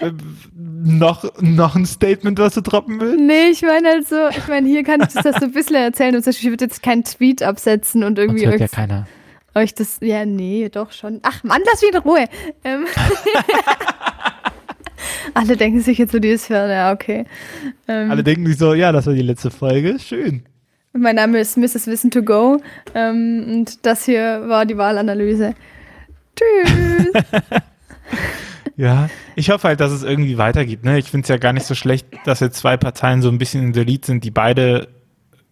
Äh, 0.00 0.12
noch, 0.54 1.24
noch 1.40 1.76
ein 1.76 1.86
Statement, 1.86 2.38
was 2.38 2.54
du 2.54 2.62
droppen 2.62 3.00
willst? 3.00 3.20
Nee, 3.20 3.48
ich 3.50 3.62
meine 3.62 3.88
halt 3.88 4.08
so, 4.08 4.28
ich 4.28 4.48
meine, 4.48 4.68
hier 4.68 4.82
kann 4.82 5.00
ich 5.00 5.08
das 5.08 5.36
so 5.36 5.46
ein 5.46 5.52
bisschen 5.52 5.76
erzählen. 5.76 6.16
Und 6.16 6.26
ich 6.26 6.44
würde 6.44 6.64
jetzt 6.64 6.82
keinen 6.82 7.04
Tweet 7.04 7.42
absetzen 7.42 8.04
und 8.04 8.18
irgendwie. 8.18 8.44
Das 8.44 8.52
hört 8.52 8.60
ja 8.60 8.68
keiner. 8.68 9.06
Euch 9.54 9.74
das, 9.74 9.98
ja, 10.00 10.26
nee, 10.26 10.68
doch 10.68 10.92
schon. 10.92 11.20
Ach 11.22 11.42
Mann, 11.44 11.62
lass 11.64 11.80
mich 11.80 11.94
in 11.94 11.98
Ruhe. 11.98 12.26
Ähm. 12.64 12.86
Alle 15.34 15.56
denken 15.56 15.80
sich 15.80 15.98
jetzt 15.98 16.12
so, 16.12 16.18
die 16.18 16.28
ist 16.28 16.46
für, 16.46 16.54
ja, 16.54 16.92
okay. 16.92 17.24
Ähm. 17.88 18.10
Alle 18.10 18.22
denken 18.22 18.46
sich 18.46 18.58
so, 18.58 18.74
ja, 18.74 18.92
das 18.92 19.06
war 19.06 19.14
die 19.14 19.22
letzte 19.22 19.50
Folge, 19.50 19.98
schön. 19.98 20.44
Mein 20.98 21.16
Name 21.16 21.38
ist 21.38 21.56
Mrs. 21.56 21.86
Wissen 21.86 22.10
to 22.10 22.22
Go 22.22 22.60
ähm, 22.94 23.44
und 23.48 23.86
das 23.86 24.04
hier 24.04 24.48
war 24.48 24.64
die 24.66 24.76
Wahlanalyse. 24.76 25.54
Tschüss. 26.36 27.12
ja, 28.76 29.08
ich 29.34 29.50
hoffe 29.50 29.68
halt, 29.68 29.80
dass 29.80 29.92
es 29.92 30.02
irgendwie 30.02 30.38
weitergeht. 30.38 30.84
Ne? 30.84 30.98
Ich 30.98 31.10
finde 31.10 31.24
es 31.24 31.28
ja 31.28 31.36
gar 31.36 31.52
nicht 31.52 31.66
so 31.66 31.74
schlecht, 31.74 32.06
dass 32.24 32.40
jetzt 32.40 32.58
zwei 32.58 32.76
Parteien 32.76 33.22
so 33.22 33.28
ein 33.28 33.38
bisschen 33.38 33.64
in 33.64 33.72
der 33.72 33.84
Lied 33.84 34.04
sind, 34.04 34.24
die 34.24 34.30
beide 34.30 34.88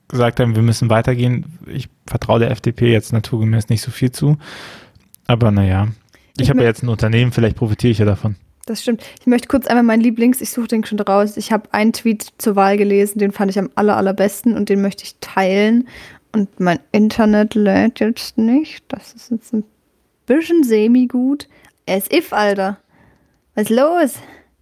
gesagt 0.09 0.41
haben, 0.41 0.55
wir 0.55 0.63
müssen 0.63 0.91
weitergehen. 0.91 1.59
Ich 1.67 1.89
vertraue 2.07 2.39
der 2.39 2.51
FDP 2.51 2.93
jetzt 2.93 3.13
naturgemäß 3.13 3.69
nicht 3.69 3.83
so 3.83 3.91
viel 3.91 4.13
zu. 4.13 4.37
Aber 5.27 5.51
naja, 5.51 5.89
ich, 6.37 6.45
ich 6.45 6.51
habe 6.51 6.61
ja 6.61 6.67
jetzt 6.67 6.83
ein 6.83 6.89
Unternehmen, 6.89 7.33
vielleicht 7.33 7.57
profitiere 7.57 7.91
ich 7.91 7.99
ja 7.99 8.05
davon. 8.05 8.37
Das 8.67 8.83
stimmt. 8.83 9.03
Ich 9.21 9.27
möchte 9.27 9.49
kurz 9.49 9.67
einmal 9.67 9.85
meinen 9.85 10.01
Lieblings, 10.01 10.41
ich 10.41 10.51
suche 10.51 10.69
den 10.69 10.85
schon 10.85 11.01
raus. 11.01 11.37
Ich 11.37 11.53
habe 11.53 11.73
einen 11.73 11.93
Tweet 11.93 12.33
zur 12.39 12.57
Wahl 12.57 12.79
gelesen, 12.79 13.19
den 13.19 13.33
fand 13.33 13.51
ich 13.51 13.59
am 13.59 13.71
aller, 13.75 13.97
allerbesten 13.97 14.57
und 14.57 14.69
den 14.69 14.81
möchte 14.81 15.05
ich 15.05 15.17
teilen. 15.21 15.89
Und 16.33 16.59
mein 16.59 16.81
Internet 16.91 17.55
lädt 17.55 18.01
jetzt 18.01 18.39
nicht. 18.39 18.85
Das 18.89 19.13
ist 19.13 19.31
jetzt 19.31 19.53
ein 19.53 19.65
bisschen 20.27 20.65
semi-gut. 20.65 21.49
As 21.87 22.11
if, 22.11 22.33
Alter. 22.33 22.79
Was 23.55 23.71
ist 23.71 23.77
los? 23.77 24.15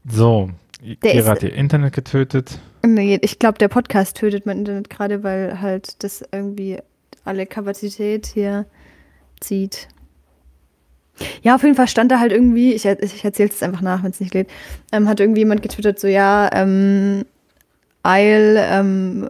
So, 0.08 0.50
der 0.82 1.12
Kira 1.12 1.30
hat 1.30 1.42
ihr 1.44 1.54
Internet 1.54 1.94
getötet. 1.94 2.58
Nee, 2.84 3.18
ich 3.22 3.38
glaube, 3.38 3.58
der 3.58 3.68
Podcast 3.68 4.16
tötet 4.16 4.44
mein 4.44 4.58
Internet 4.58 4.90
gerade, 4.90 5.22
weil 5.22 5.60
halt 5.60 6.02
das 6.02 6.24
irgendwie 6.32 6.78
alle 7.24 7.46
Kapazität 7.46 8.26
hier 8.26 8.66
zieht. 9.40 9.88
Ja, 11.42 11.54
auf 11.54 11.62
jeden 11.62 11.74
Fall 11.74 11.88
stand 11.88 12.10
da 12.10 12.20
halt 12.20 12.32
irgendwie, 12.32 12.72
ich, 12.72 12.84
ich 12.84 13.24
erzähle 13.24 13.50
es 13.50 13.62
einfach 13.62 13.82
nach, 13.82 14.02
wenn 14.02 14.10
es 14.10 14.20
nicht 14.20 14.34
lädt, 14.34 14.48
ähm, 14.92 15.08
hat 15.08 15.20
irgendwie 15.20 15.40
jemand 15.40 15.62
getwittert, 15.62 15.98
so 15.98 16.08
ja, 16.08 16.50
ähm, 16.52 17.24
Eil, 18.02 18.56
ähm, 18.58 19.28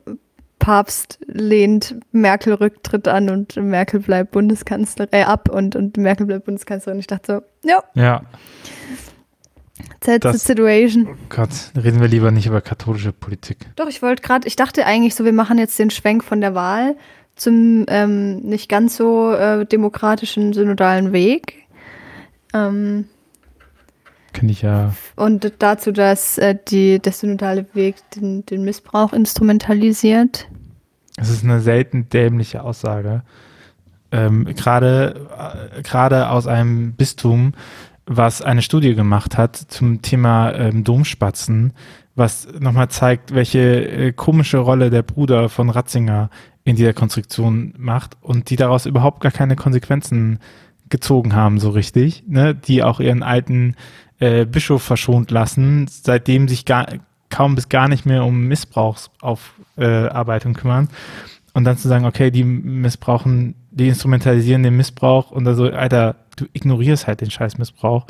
Papst 0.59 1.19
lehnt 1.27 1.97
Merkel 2.13 2.55
Rücktritt 2.55 3.09
an 3.09 3.29
und 3.31 3.57
Merkel 3.57 3.99
bleibt 3.99 4.31
Bundeskanzlerin 4.31 5.13
äh, 5.13 5.25
ab 5.25 5.49
und, 5.51 5.75
und 5.75 5.97
Merkel 5.97 6.27
bleibt 6.27 6.45
Bundeskanzlerin. 6.45 7.01
Ich 7.01 7.09
dachte 7.09 7.43
so, 7.63 7.69
ja. 7.69 7.83
Ja. 7.95 8.23
That's 10.01 10.21
das, 10.21 10.33
the 10.35 10.39
situation. 10.39 11.09
Oh 11.11 11.17
Gott, 11.29 11.51
reden 11.77 12.01
wir 12.01 12.07
lieber 12.07 12.31
nicht 12.31 12.47
über 12.47 12.61
katholische 12.61 13.13
Politik. 13.13 13.59
Doch, 13.75 13.89
ich 13.89 14.03
wollte 14.03 14.23
gerade, 14.23 14.47
ich 14.47 14.55
dachte 14.55 14.87
eigentlich 14.87 15.17
so, 15.17 15.25
wir 15.25 15.33
machen 15.33 15.59
jetzt 15.59 15.79
den 15.81 15.91
Schwenk 15.91 16.23
von 16.23 16.41
der 16.41 16.55
Wahl 16.55 16.97
zum 17.35 17.85
ähm, 17.89 18.37
nicht 18.37 18.69
ganz 18.69 18.97
so 18.97 19.33
äh, 19.33 19.67
demokratischen 19.67 20.53
synodalen 20.53 21.13
Weg. 21.13 21.62
Ähm, 22.53 23.07
Kann 24.33 24.49
ich 24.49 24.63
ja. 24.63 24.95
Und 25.17 25.53
dazu, 25.59 25.93
dass 25.93 26.39
äh, 26.39 26.57
die, 26.69 26.99
der 26.99 27.13
synodale 27.13 27.67
Weg 27.75 27.97
den, 28.17 28.45
den 28.47 28.65
Missbrauch 28.65 29.13
instrumentalisiert. 29.13 30.49
Es 31.17 31.29
ist 31.29 31.45
eine 31.45 31.61
selten 31.61 32.09
dämliche 32.09 32.63
Aussage. 32.63 33.23
Ähm, 34.11 34.45
Gerade 34.45 35.29
äh, 35.83 36.15
aus 36.23 36.47
einem 36.47 36.93
Bistum, 36.95 37.53
was 38.07 38.43
eine 38.43 38.63
Studie 38.63 38.95
gemacht 38.95 39.39
hat 39.39 39.57
zum 39.57 40.03
Thema 40.03 40.53
ähm, 40.53 40.85
Domspatzen, 40.85 41.73
was 42.15 42.47
nochmal 42.59 42.89
zeigt, 42.89 43.35
welche 43.35 43.61
äh, 43.61 44.13
komische 44.13 44.59
Rolle 44.59 44.91
der 44.91 45.03
Bruder 45.03 45.49
von 45.49 45.71
Ratzinger 45.71 46.29
in 46.65 46.77
dieser 46.77 46.93
Konstruktion 46.93 47.75
macht 47.79 48.17
und 48.21 48.51
die 48.51 48.57
daraus 48.57 48.87
überhaupt 48.87 49.21
gar 49.21 49.33
keine 49.33 49.57
Konsequenzen 49.57 50.39
gezogen 50.89 51.35
haben, 51.35 51.59
so 51.59 51.71
richtig, 51.71 52.25
ne? 52.27 52.55
die 52.55 52.83
auch 52.83 53.01
ihren 53.01 53.23
alten 53.23 53.77
äh, 54.19 54.45
Bischof 54.45 54.83
verschont 54.83 55.31
lassen, 55.31 55.87
seitdem 55.89 56.49
sich 56.49 56.65
gar, 56.65 56.87
kaum 57.31 57.55
bis 57.55 57.69
gar 57.69 57.89
nicht 57.89 58.07
mehr 58.07 58.25
um 58.25 58.47
Missbrauchsaufarbeitung 58.47 60.53
äh, 60.53 60.59
kümmern. 60.59 60.89
Und 61.55 61.65
dann 61.65 61.77
zu 61.77 61.89
sagen, 61.89 62.07
okay, 62.07 62.31
die 62.31 62.45
missbrauchen, 62.45 63.55
die 63.71 63.89
instrumentalisieren 63.89 64.63
den 64.63 64.77
Missbrauch 64.77 65.31
und 65.31 65.47
also, 65.47 65.71
Alter, 65.71 66.17
du 66.37 66.47
ignorierst 66.53 67.07
halt 67.07 67.21
den 67.21 67.31
scheiß 67.31 67.59
Missbrauch. 67.59 68.07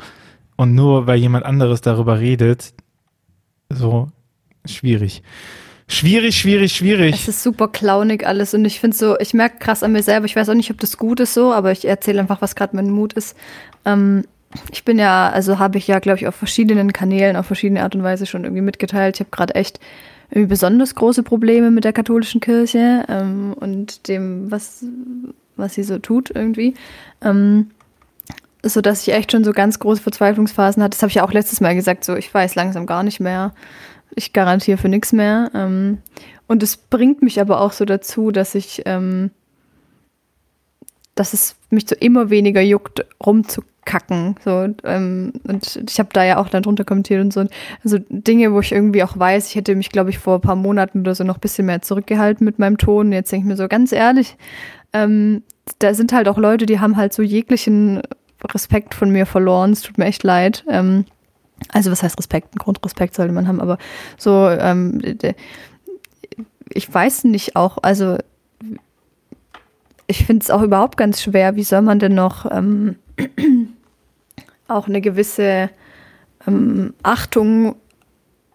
Und 0.55 0.75
nur 0.75 1.07
weil 1.07 1.17
jemand 1.17 1.45
anderes 1.45 1.81
darüber 1.81 2.19
redet, 2.19 2.73
so 3.69 4.11
schwierig. 4.65 5.23
Schwierig, 5.93 6.35
schwierig, 6.35 6.73
schwierig. 6.73 7.13
Es 7.13 7.27
ist 7.27 7.43
super 7.43 7.67
clownig 7.67 8.25
alles 8.25 8.55
und 8.55 8.65
ich 8.65 8.79
finde 8.79 8.97
so, 8.97 9.15
ich 9.19 9.35
merke 9.35 9.59
krass 9.59 9.83
an 9.83 9.91
mir 9.91 10.01
selber, 10.01 10.25
ich 10.25 10.35
weiß 10.35 10.49
auch 10.49 10.55
nicht, 10.55 10.71
ob 10.71 10.79
das 10.79 10.97
gut 10.97 11.19
ist 11.19 11.35
so, 11.35 11.53
aber 11.53 11.71
ich 11.71 11.85
erzähle 11.85 12.19
einfach, 12.19 12.41
was 12.41 12.55
gerade 12.55 12.75
mein 12.75 12.89
Mut 12.89 13.13
ist. 13.13 13.37
Ähm, 13.85 14.23
ich 14.71 14.83
bin 14.83 14.97
ja, 14.97 15.29
also 15.29 15.59
habe 15.59 15.77
ich 15.77 15.87
ja, 15.87 15.99
glaube 15.99 16.17
ich, 16.17 16.27
auf 16.27 16.33
verschiedenen 16.33 16.93
Kanälen, 16.93 17.35
auf 17.35 17.45
verschiedene 17.45 17.83
Art 17.83 17.93
und 17.93 18.01
Weise 18.01 18.25
schon 18.25 18.43
irgendwie 18.43 18.63
mitgeteilt. 18.63 19.17
Ich 19.17 19.19
habe 19.19 19.29
gerade 19.29 19.53
echt 19.53 19.79
irgendwie 20.31 20.49
besonders 20.49 20.95
große 20.95 21.21
Probleme 21.21 21.69
mit 21.69 21.83
der 21.83 21.93
katholischen 21.93 22.41
Kirche 22.41 23.05
ähm, 23.07 23.53
und 23.59 24.07
dem, 24.07 24.49
was, 24.49 24.83
was 25.57 25.75
sie 25.75 25.83
so 25.83 25.99
tut 25.99 26.31
irgendwie. 26.33 26.73
Ähm, 27.21 27.69
so 28.63 28.81
dass 28.81 29.05
ich 29.05 29.13
echt 29.13 29.31
schon 29.31 29.43
so 29.43 29.51
ganz 29.51 29.77
große 29.77 30.01
Verzweiflungsphasen 30.01 30.81
hatte. 30.81 30.95
Das 30.95 31.03
habe 31.03 31.09
ich 31.09 31.15
ja 31.15 31.23
auch 31.23 31.33
letztes 31.33 31.61
Mal 31.61 31.75
gesagt, 31.75 32.03
so 32.03 32.15
ich 32.15 32.33
weiß 32.33 32.55
langsam 32.55 32.87
gar 32.87 33.03
nicht 33.03 33.19
mehr. 33.19 33.53
Ich 34.15 34.33
garantiere 34.33 34.77
für 34.77 34.89
nichts 34.89 35.13
mehr. 35.13 35.51
Ähm, 35.53 35.99
und 36.47 36.63
es 36.63 36.77
bringt 36.77 37.21
mich 37.21 37.39
aber 37.39 37.61
auch 37.61 37.71
so 37.71 37.85
dazu, 37.85 38.31
dass 38.31 38.55
ich, 38.55 38.83
ähm, 38.85 39.31
dass 41.15 41.33
es 41.33 41.55
mich 41.69 41.87
so 41.87 41.95
immer 41.99 42.29
weniger 42.29 42.61
juckt, 42.61 43.05
rumzukacken. 43.25 44.35
So, 44.43 44.67
ähm, 44.83 45.33
und 45.47 45.83
ich 45.87 45.99
habe 45.99 46.09
da 46.13 46.23
ja 46.23 46.37
auch 46.37 46.49
dann 46.49 46.63
drunter 46.63 46.83
kommentiert 46.83 47.21
und 47.21 47.33
so. 47.33 47.45
Also 47.83 47.97
Dinge, 48.09 48.53
wo 48.53 48.59
ich 48.59 48.71
irgendwie 48.71 49.03
auch 49.03 49.17
weiß, 49.17 49.47
ich 49.49 49.55
hätte 49.55 49.75
mich, 49.75 49.89
glaube 49.89 50.09
ich, 50.09 50.19
vor 50.19 50.35
ein 50.35 50.41
paar 50.41 50.55
Monaten 50.55 51.01
oder 51.01 51.15
so 51.15 51.23
noch 51.23 51.37
ein 51.37 51.41
bisschen 51.41 51.65
mehr 51.65 51.81
zurückgehalten 51.81 52.45
mit 52.45 52.59
meinem 52.59 52.77
Ton. 52.77 53.11
Jetzt 53.11 53.31
denke 53.31 53.45
ich 53.45 53.49
mir 53.49 53.57
so 53.57 53.67
ganz 53.67 53.91
ehrlich, 53.91 54.35
ähm, 54.91 55.43
da 55.79 55.93
sind 55.93 56.13
halt 56.13 56.27
auch 56.27 56.37
Leute, 56.37 56.65
die 56.65 56.79
haben 56.79 56.97
halt 56.97 57.13
so 57.13 57.21
jeglichen 57.21 58.01
Respekt 58.53 58.93
von 58.93 59.09
mir 59.09 59.25
verloren. 59.25 59.71
Es 59.71 59.81
tut 59.81 59.97
mir 59.97 60.05
echt 60.05 60.23
leid. 60.23 60.65
Ähm, 60.69 61.05
also 61.71 61.91
was 61.91 62.03
heißt 62.03 62.17
Respekt? 62.17 62.55
Ein 62.55 62.59
Grundrespekt 62.59 63.15
sollte 63.15 63.33
man 63.33 63.47
haben, 63.47 63.61
aber 63.61 63.77
so, 64.17 64.49
ähm, 64.49 65.01
ich 66.69 66.93
weiß 66.93 67.25
nicht 67.25 67.55
auch, 67.55 67.77
also 67.81 68.17
ich 70.07 70.25
finde 70.25 70.43
es 70.43 70.51
auch 70.51 70.61
überhaupt 70.61 70.97
ganz 70.97 71.21
schwer, 71.21 71.55
wie 71.55 71.63
soll 71.63 71.81
man 71.81 71.99
denn 71.99 72.15
noch 72.15 72.49
ähm, 72.51 72.97
auch 74.67 74.87
eine 74.87 75.01
gewisse 75.01 75.69
ähm, 76.47 76.93
Achtung 77.03 77.75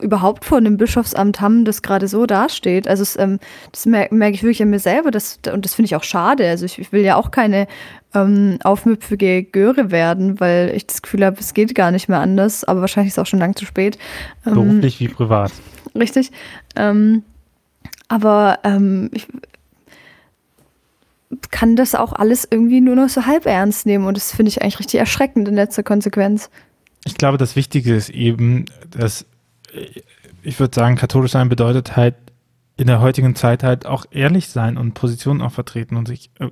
überhaupt 0.00 0.44
vor 0.44 0.58
einem 0.58 0.76
Bischofsamt 0.76 1.40
haben, 1.40 1.64
das 1.64 1.82
gerade 1.82 2.06
so 2.08 2.26
dasteht. 2.26 2.86
Also 2.86 3.02
es, 3.02 3.18
ähm, 3.18 3.38
das 3.72 3.86
merke 3.86 4.14
merk 4.14 4.34
ich 4.34 4.42
wirklich 4.42 4.62
an 4.62 4.70
mir 4.70 4.78
selber 4.78 5.10
das, 5.10 5.40
und 5.52 5.64
das 5.64 5.74
finde 5.74 5.86
ich 5.86 5.96
auch 5.96 6.04
schade. 6.04 6.48
Also 6.48 6.64
ich, 6.64 6.78
ich 6.78 6.92
will 6.92 7.02
ja 7.02 7.16
auch 7.16 7.30
keine 7.30 7.66
ähm, 8.14 8.58
aufmüpfige 8.62 9.42
Göre 9.42 9.90
werden, 9.90 10.40
weil 10.40 10.72
ich 10.74 10.86
das 10.86 11.02
Gefühl 11.02 11.24
habe, 11.24 11.36
es 11.40 11.52
geht 11.54 11.74
gar 11.74 11.90
nicht 11.90 12.08
mehr 12.08 12.20
anders, 12.20 12.64
aber 12.64 12.80
wahrscheinlich 12.80 13.08
ist 13.08 13.18
es 13.18 13.22
auch 13.22 13.26
schon 13.26 13.40
lang 13.40 13.56
zu 13.56 13.66
spät. 13.66 13.98
Ähm, 14.46 14.54
Beruflich 14.54 15.00
wie 15.00 15.08
privat. 15.08 15.52
Richtig. 15.94 16.30
Ähm, 16.76 17.22
aber 18.08 18.60
ähm, 18.64 19.10
ich 19.12 19.26
kann 21.50 21.76
das 21.76 21.94
auch 21.94 22.12
alles 22.12 22.46
irgendwie 22.50 22.80
nur 22.80 22.96
noch 22.96 23.08
so 23.08 23.26
halb 23.26 23.46
ernst 23.46 23.84
nehmen 23.84 24.06
und 24.06 24.16
das 24.16 24.32
finde 24.32 24.48
ich 24.50 24.62
eigentlich 24.62 24.78
richtig 24.78 25.00
erschreckend 25.00 25.48
in 25.48 25.54
letzter 25.54 25.82
Konsequenz. 25.82 26.50
Ich 27.04 27.16
glaube, 27.16 27.38
das 27.38 27.56
Wichtige 27.56 27.94
ist 27.94 28.10
eben, 28.10 28.64
dass 28.90 29.26
ich 30.42 30.58
würde 30.58 30.74
sagen, 30.74 30.96
katholisch 30.96 31.32
sein 31.32 31.48
bedeutet 31.48 31.96
halt 31.96 32.14
in 32.76 32.86
der 32.86 33.00
heutigen 33.00 33.34
Zeit 33.34 33.62
halt 33.62 33.86
auch 33.86 34.06
ehrlich 34.10 34.48
sein 34.48 34.78
und 34.78 34.94
Positionen 34.94 35.42
auch 35.42 35.52
vertreten 35.52 35.96
und 35.96 36.06
sich, 36.06 36.30
äh, 36.38 36.48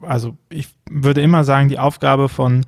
also 0.00 0.36
ich 0.48 0.68
würde 0.90 1.22
immer 1.22 1.44
sagen, 1.44 1.68
die 1.68 1.78
Aufgabe 1.78 2.28
von 2.28 2.64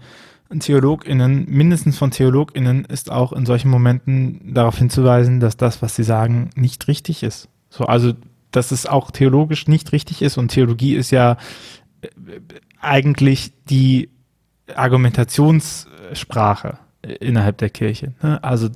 TheologInnen, 0.60 1.46
mindestens 1.48 1.98
von 1.98 2.10
TheologInnen, 2.10 2.84
ist 2.84 3.10
auch 3.10 3.32
in 3.32 3.46
solchen 3.46 3.70
Momenten 3.70 4.54
darauf 4.54 4.78
hinzuweisen, 4.78 5.40
dass 5.40 5.56
das, 5.56 5.82
was 5.82 5.96
sie 5.96 6.04
sagen, 6.04 6.50
nicht 6.54 6.86
richtig 6.88 7.22
ist. 7.22 7.48
So, 7.70 7.86
also, 7.86 8.12
dass 8.50 8.70
es 8.70 8.86
auch 8.86 9.10
theologisch 9.10 9.66
nicht 9.66 9.92
richtig 9.92 10.22
ist 10.22 10.36
und 10.36 10.48
Theologie 10.48 10.94
ist 10.94 11.10
ja 11.10 11.38
äh, 12.02 12.08
eigentlich 12.80 13.52
die 13.68 14.10
Argumentationssprache 14.74 16.78
innerhalb 17.20 17.58
der 17.58 17.70
Kirche. 17.70 18.14
Ne? 18.22 18.42
Also, 18.44 18.68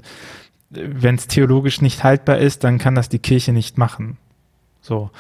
wenn 0.82 1.16
es 1.16 1.26
theologisch 1.26 1.80
nicht 1.80 2.04
haltbar 2.04 2.38
ist, 2.38 2.64
dann 2.64 2.78
kann 2.78 2.94
das 2.94 3.08
die 3.08 3.18
Kirche 3.18 3.52
nicht 3.52 3.78
machen. 3.78 4.16
So. 4.80 5.10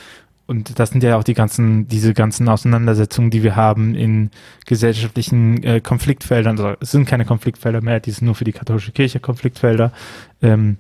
Und 0.46 0.78
das 0.78 0.90
sind 0.90 1.02
ja 1.02 1.16
auch 1.16 1.24
die 1.24 1.34
ganzen, 1.34 1.88
diese 1.88 2.14
ganzen 2.14 2.48
Auseinandersetzungen, 2.48 3.30
die 3.30 3.42
wir 3.42 3.56
haben 3.56 3.96
in 3.96 4.30
gesellschaftlichen 4.64 5.62
äh, 5.64 5.80
Konfliktfeldern. 5.80 6.58
Also 6.58 6.76
es 6.80 6.92
sind 6.92 7.06
keine 7.06 7.24
Konfliktfelder 7.24 7.80
mehr, 7.80 7.98
die 7.98 8.12
sind 8.12 8.26
nur 8.26 8.36
für 8.36 8.44
die 8.44 8.52
katholische 8.52 8.92
Kirche 8.92 9.18
Konfliktfelder. 9.18 9.92
Ähm, 10.40 10.76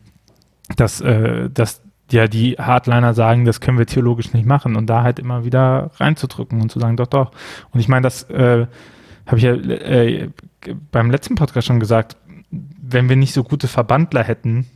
dass, 0.76 1.00
äh, 1.00 1.50
dass 1.50 1.82
ja 2.10 2.28
die 2.28 2.54
Hardliner 2.54 3.14
sagen, 3.14 3.44
das 3.44 3.60
können 3.60 3.78
wir 3.78 3.86
theologisch 3.86 4.32
nicht 4.32 4.46
machen 4.46 4.76
und 4.76 4.86
da 4.86 5.02
halt 5.02 5.18
immer 5.18 5.44
wieder 5.44 5.90
reinzudrücken 5.96 6.60
und 6.60 6.70
zu 6.70 6.78
sagen, 6.78 6.96
doch, 6.96 7.06
doch. 7.06 7.32
Und 7.72 7.80
ich 7.80 7.88
meine, 7.88 8.02
das 8.02 8.24
äh, 8.30 8.66
habe 9.26 9.38
ich 9.38 9.42
ja 9.42 9.54
äh, 9.54 10.30
beim 10.92 11.10
letzten 11.10 11.34
Podcast 11.34 11.66
schon 11.66 11.80
gesagt, 11.80 12.16
wenn 12.50 13.08
wir 13.08 13.16
nicht 13.16 13.32
so 13.32 13.42
gute 13.42 13.68
Verbandler 13.68 14.22
hätten, 14.22 14.66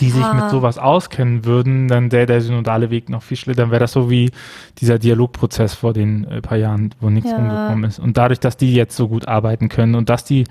die 0.00 0.08
ja. 0.08 0.14
sich 0.14 0.32
mit 0.32 0.50
sowas 0.50 0.78
auskennen 0.78 1.44
würden, 1.44 1.88
dann 1.88 2.12
wäre 2.12 2.26
der 2.26 2.40
synodale 2.40 2.90
Weg 2.90 3.08
noch 3.08 3.22
viel 3.22 3.36
schlimmer. 3.36 3.56
Dann 3.56 3.70
wäre 3.70 3.80
das 3.80 3.92
so 3.92 4.10
wie 4.10 4.30
dieser 4.78 4.98
Dialogprozess 4.98 5.74
vor 5.74 5.92
den 5.92 6.24
äh, 6.24 6.40
paar 6.40 6.58
Jahren, 6.58 6.94
wo 7.00 7.10
nichts 7.10 7.30
ja. 7.30 7.36
rumgekommen 7.36 7.84
ist. 7.84 7.98
Und 7.98 8.16
dadurch, 8.16 8.40
dass 8.40 8.56
die 8.56 8.74
jetzt 8.74 8.96
so 8.96 9.08
gut 9.08 9.28
arbeiten 9.28 9.68
können 9.68 9.94
und 9.94 10.08
dass 10.08 10.24
die 10.24 10.44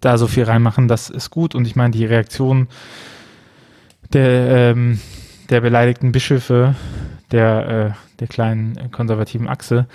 da 0.00 0.18
so 0.18 0.26
viel 0.26 0.44
reinmachen, 0.44 0.88
das 0.88 1.10
ist 1.10 1.30
gut. 1.30 1.54
Und 1.54 1.66
ich 1.66 1.76
meine, 1.76 1.92
die 1.92 2.04
Reaktion 2.04 2.68
der, 4.12 4.72
ähm, 4.72 5.00
der 5.50 5.60
beleidigten 5.60 6.12
Bischöfe 6.12 6.74
der, 7.30 7.68
äh, 7.68 8.18
der 8.20 8.26
kleinen 8.28 8.90
konservativen 8.90 9.48
Achse 9.48 9.86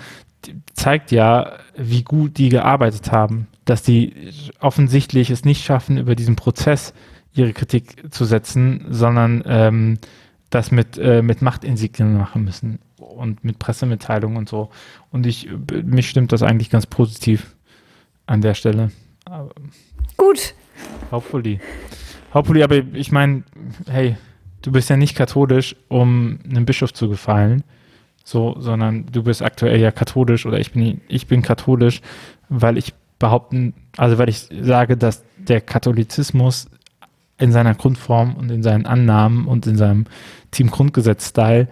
zeigt 0.74 1.10
ja, 1.12 1.52
wie 1.76 2.02
gut 2.02 2.38
die 2.38 2.48
gearbeitet 2.48 3.12
haben 3.12 3.46
dass 3.64 3.82
die 3.82 4.32
offensichtlich 4.60 5.30
es 5.30 5.44
nicht 5.44 5.64
schaffen, 5.64 5.98
über 5.98 6.14
diesen 6.14 6.36
Prozess 6.36 6.94
ihre 7.32 7.52
Kritik 7.52 8.12
zu 8.12 8.24
setzen, 8.24 8.86
sondern 8.90 9.42
ähm, 9.46 9.98
das 10.50 10.72
mit, 10.72 10.98
äh, 10.98 11.22
mit 11.22 11.42
Machtinsignien 11.42 12.16
machen 12.16 12.44
müssen 12.44 12.80
und 12.96 13.44
mit 13.44 13.58
Pressemitteilungen 13.58 14.36
und 14.36 14.48
so. 14.48 14.70
Und 15.10 15.26
ich, 15.26 15.48
mich 15.84 16.10
stimmt 16.10 16.32
das 16.32 16.42
eigentlich 16.42 16.70
ganz 16.70 16.86
positiv 16.86 17.54
an 18.26 18.40
der 18.40 18.54
Stelle. 18.54 18.90
Aber 19.24 19.50
Gut. 20.16 20.54
Hopefully. 21.10 21.60
Hopefully, 22.34 22.62
aber 22.62 22.76
ich 22.92 23.10
meine, 23.10 23.42
hey, 23.88 24.16
du 24.62 24.72
bist 24.72 24.90
ja 24.90 24.96
nicht 24.96 25.16
katholisch, 25.16 25.76
um 25.88 26.38
einem 26.44 26.64
Bischof 26.64 26.92
zu 26.92 27.08
gefallen, 27.08 27.64
so, 28.22 28.54
sondern 28.58 29.06
du 29.06 29.22
bist 29.22 29.42
aktuell 29.42 29.80
ja 29.80 29.90
katholisch 29.90 30.46
oder 30.46 30.60
ich 30.60 30.72
bin, 30.72 31.00
ich 31.08 31.26
bin 31.26 31.42
katholisch, 31.42 32.02
weil 32.48 32.76
ich 32.76 32.92
behaupten, 33.20 33.74
also 33.96 34.18
weil 34.18 34.28
ich 34.28 34.48
sage, 34.62 34.96
dass 34.96 35.22
der 35.38 35.60
Katholizismus 35.60 36.68
in 37.38 37.52
seiner 37.52 37.74
Grundform 37.74 38.34
und 38.34 38.50
in 38.50 38.64
seinen 38.64 38.86
Annahmen 38.86 39.46
und 39.46 39.66
in 39.68 39.76
seinem 39.76 40.06
Team-Grundgesetz-Style 40.50 41.68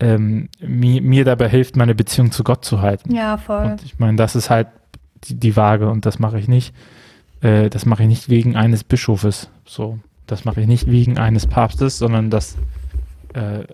ähm, 0.00 0.48
mir, 0.58 1.02
mir 1.02 1.24
dabei 1.24 1.48
hilft, 1.48 1.76
meine 1.76 1.94
Beziehung 1.94 2.32
zu 2.32 2.44
Gott 2.44 2.64
zu 2.64 2.80
halten. 2.80 3.14
Ja, 3.14 3.36
voll. 3.36 3.66
Und 3.66 3.84
ich 3.84 3.98
meine, 3.98 4.16
das 4.16 4.34
ist 4.36 4.48
halt 4.48 4.68
die, 5.24 5.34
die 5.34 5.56
Waage 5.56 5.90
und 5.90 6.06
das 6.06 6.18
mache 6.18 6.38
ich 6.38 6.48
nicht. 6.48 6.74
Äh, 7.40 7.68
das 7.68 7.84
mache 7.84 8.02
ich 8.02 8.08
nicht 8.08 8.28
wegen 8.28 8.56
eines 8.56 8.84
Bischofes. 8.84 9.50
So, 9.64 9.98
das 10.26 10.44
mache 10.44 10.60
ich 10.60 10.66
nicht 10.66 10.90
wegen 10.90 11.18
eines 11.18 11.46
Papstes, 11.46 11.98
sondern 11.98 12.30
das 12.30 12.56
äh, 13.34 13.64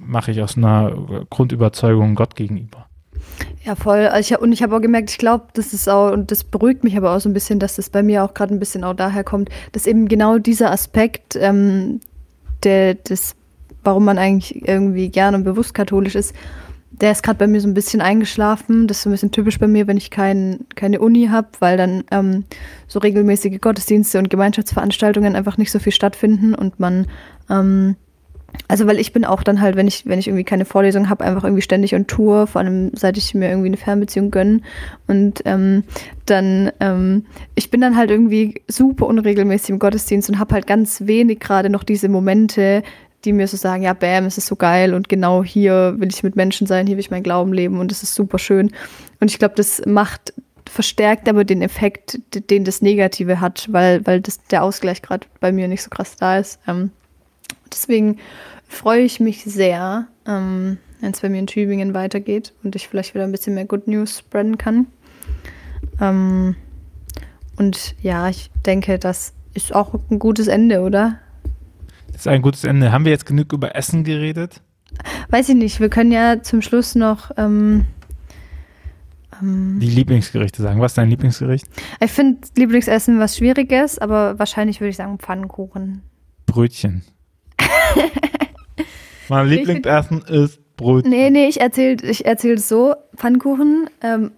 mache 0.00 0.30
ich 0.30 0.42
aus 0.42 0.56
einer 0.56 0.92
Grundüberzeugung 1.30 2.14
Gott 2.14 2.36
gegenüber. 2.36 2.86
Ja, 3.64 3.74
voll. 3.74 4.06
Also 4.06 4.34
ich, 4.34 4.40
und 4.40 4.52
ich 4.52 4.62
habe 4.62 4.76
auch 4.76 4.80
gemerkt, 4.80 5.10
ich 5.10 5.18
glaube, 5.18 5.46
das 5.54 5.72
ist 5.72 5.88
auch, 5.88 6.12
und 6.12 6.30
das 6.30 6.44
beruhigt 6.44 6.84
mich 6.84 6.96
aber 6.96 7.14
auch 7.14 7.20
so 7.20 7.28
ein 7.28 7.32
bisschen, 7.32 7.58
dass 7.58 7.76
das 7.76 7.88
bei 7.88 8.02
mir 8.02 8.22
auch 8.22 8.34
gerade 8.34 8.54
ein 8.54 8.58
bisschen 8.60 8.84
auch 8.84 8.94
daher 8.94 9.24
kommt, 9.24 9.48
dass 9.72 9.86
eben 9.86 10.06
genau 10.06 10.38
dieser 10.38 10.70
Aspekt, 10.70 11.36
ähm, 11.36 12.00
der, 12.62 12.94
des, 12.94 13.34
warum 13.82 14.04
man 14.04 14.18
eigentlich 14.18 14.66
irgendwie 14.68 15.08
gerne 15.08 15.36
und 15.36 15.44
bewusst 15.44 15.74
katholisch 15.74 16.14
ist, 16.14 16.34
der 17.00 17.10
ist 17.10 17.22
gerade 17.22 17.38
bei 17.38 17.46
mir 17.46 17.60
so 17.60 17.68
ein 17.68 17.74
bisschen 17.74 18.00
eingeschlafen. 18.00 18.86
Das 18.86 18.98
ist 18.98 19.02
so 19.02 19.10
ein 19.10 19.12
bisschen 19.12 19.32
typisch 19.32 19.58
bei 19.58 19.66
mir, 19.66 19.86
wenn 19.86 19.96
ich 19.96 20.10
kein, 20.10 20.60
keine 20.76 21.00
Uni 21.00 21.26
habe, 21.26 21.48
weil 21.58 21.76
dann 21.76 22.04
ähm, 22.10 22.44
so 22.86 23.00
regelmäßige 23.00 23.60
Gottesdienste 23.60 24.18
und 24.18 24.30
Gemeinschaftsveranstaltungen 24.30 25.34
einfach 25.34 25.56
nicht 25.56 25.72
so 25.72 25.78
viel 25.78 25.92
stattfinden 25.92 26.54
und 26.54 26.78
man 26.78 27.06
ähm, 27.50 27.96
also 28.68 28.86
weil 28.86 28.98
ich 28.98 29.12
bin 29.12 29.24
auch 29.24 29.42
dann 29.42 29.60
halt, 29.60 29.76
wenn 29.76 29.86
ich, 29.86 30.06
wenn 30.06 30.18
ich 30.18 30.28
irgendwie 30.28 30.44
keine 30.44 30.64
Vorlesung 30.64 31.08
habe, 31.08 31.24
einfach 31.24 31.44
irgendwie 31.44 31.62
ständig 31.62 31.94
on 31.94 32.06
Tour, 32.06 32.46
vor 32.46 32.60
allem 32.60 32.90
seit 32.94 33.18
ich 33.18 33.34
mir 33.34 33.48
irgendwie 33.48 33.68
eine 33.68 33.76
Fernbeziehung 33.76 34.30
gönne. 34.30 34.60
Und 35.06 35.42
ähm, 35.44 35.84
dann, 36.26 36.72
ähm, 36.80 37.26
ich 37.54 37.70
bin 37.70 37.80
dann 37.80 37.96
halt 37.96 38.10
irgendwie 38.10 38.62
super 38.68 39.06
unregelmäßig 39.06 39.70
im 39.70 39.78
Gottesdienst 39.78 40.28
und 40.30 40.38
habe 40.38 40.54
halt 40.54 40.66
ganz 40.66 41.02
wenig 41.06 41.40
gerade 41.40 41.68
noch 41.68 41.84
diese 41.84 42.08
Momente, 42.08 42.82
die 43.24 43.32
mir 43.32 43.48
so 43.48 43.56
sagen, 43.56 43.82
ja, 43.82 43.92
bam, 43.92 44.26
es 44.26 44.38
ist 44.38 44.46
so 44.46 44.56
geil 44.56 44.94
und 44.94 45.08
genau 45.08 45.42
hier 45.42 45.94
will 45.98 46.08
ich 46.08 46.22
mit 46.22 46.36
Menschen 46.36 46.66
sein, 46.66 46.86
hier 46.86 46.96
will 46.96 47.00
ich 47.00 47.10
mein 47.10 47.22
Glauben 47.22 47.52
leben 47.52 47.80
und 47.80 47.90
es 47.90 48.02
ist 48.02 48.14
super 48.14 48.38
schön. 48.38 48.70
Und 49.20 49.30
ich 49.30 49.38
glaube, 49.38 49.54
das 49.56 49.82
macht, 49.86 50.34
verstärkt 50.68 51.28
aber 51.28 51.44
den 51.44 51.62
Effekt, 51.62 52.18
den 52.50 52.64
das 52.64 52.82
Negative 52.82 53.40
hat, 53.40 53.68
weil, 53.70 54.06
weil 54.06 54.20
das, 54.20 54.42
der 54.44 54.62
Ausgleich 54.62 55.02
gerade 55.02 55.26
bei 55.40 55.52
mir 55.52 55.68
nicht 55.68 55.82
so 55.82 55.90
krass 55.90 56.16
da 56.16 56.38
ist. 56.38 56.60
Ähm, 56.66 56.90
deswegen 57.72 58.18
freue 58.68 59.02
ich 59.02 59.20
mich 59.20 59.44
sehr, 59.44 60.06
ähm, 60.26 60.78
wenn 61.00 61.12
es 61.12 61.20
bei 61.20 61.28
mir 61.28 61.38
in 61.38 61.46
Tübingen 61.46 61.94
weitergeht 61.94 62.52
und 62.62 62.74
ich 62.76 62.88
vielleicht 62.88 63.14
wieder 63.14 63.24
ein 63.24 63.32
bisschen 63.32 63.54
mehr 63.54 63.66
Good 63.66 63.88
News 63.88 64.18
spreaden 64.20 64.58
kann. 64.58 64.86
Ähm, 66.00 66.56
und 67.56 67.94
ja, 68.02 68.28
ich 68.28 68.50
denke, 68.66 68.98
das 68.98 69.32
ist 69.54 69.74
auch 69.74 69.94
ein 70.10 70.18
gutes 70.18 70.48
Ende, 70.48 70.80
oder? 70.80 71.18
Das 72.08 72.22
ist 72.22 72.28
ein 72.28 72.42
gutes 72.42 72.64
Ende. 72.64 72.90
Haben 72.92 73.04
wir 73.04 73.12
jetzt 73.12 73.26
genug 73.26 73.52
über 73.52 73.74
Essen 73.76 74.04
geredet? 74.04 74.60
Weiß 75.30 75.48
ich 75.48 75.54
nicht. 75.56 75.80
Wir 75.80 75.88
können 75.88 76.12
ja 76.12 76.42
zum 76.42 76.62
Schluss 76.62 76.94
noch. 76.94 77.30
Ähm, 77.36 77.86
Ähm, 79.42 79.78
Die 79.80 79.90
Lieblingsgerichte 79.90 80.62
sagen. 80.62 80.80
Was 80.80 80.92
ist 80.92 80.98
dein 80.98 81.10
Lieblingsgericht? 81.10 81.66
ich 82.00 82.10
finde 82.12 82.38
Lieblingsessen 82.56 83.18
was 83.18 83.36
Schwieriges, 83.36 83.98
aber 83.98 84.38
wahrscheinlich 84.38 84.80
würde 84.80 84.90
ich 84.90 84.96
sagen 84.96 85.18
Pfannkuchen. 85.18 86.02
Brötchen. 86.46 87.02
mein 89.28 89.48
Lieblingsessen 89.48 90.22
ist 90.22 90.60
Brötchen. 90.76 91.10
Nee, 91.10 91.30
nee, 91.30 91.46
ich 91.46 91.60
erzähle 91.60 92.02
ich 92.02 92.26
erzähl 92.26 92.58
so, 92.58 92.94
Pfannkuchen. 93.16 93.88
Ähm, 94.02 94.32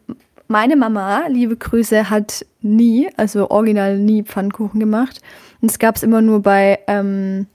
meine 0.49 0.77
Mama, 0.77 1.27
liebe 1.29 1.57
Grüße, 1.57 2.11
hat 2.11 2.47
nie, 2.61 3.09
also 3.17 3.51
original 3.51 3.99
nie 3.99 4.23
Pfannkuchen 4.23 4.81
gemacht. 4.81 5.21
Und 5.61 5.71
es 5.71 5.79
gab 5.79 5.97
es 5.97 6.03
immer 6.03 6.23
nur 6.23 6.43
bei 6.43 6.79
ähm, 6.87 7.47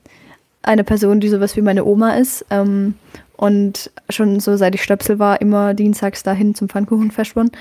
einer 0.63 0.83
Person, 0.83 1.19
die 1.19 1.29
sowas 1.29 1.55
wie 1.55 1.61
meine 1.61 1.85
Oma 1.85 2.15
ist. 2.15 2.45
Ähm, 2.49 2.95
und 3.37 3.91
schon 4.09 4.39
so 4.39 4.55
seit 4.57 4.75
ich 4.75 4.83
Stöpsel 4.83 5.19
war, 5.19 5.41
immer 5.41 5.73
dienstags 5.73 6.23
dahin 6.23 6.53
zum 6.53 6.69
Pfannkuchenfestbahn. 6.69 7.51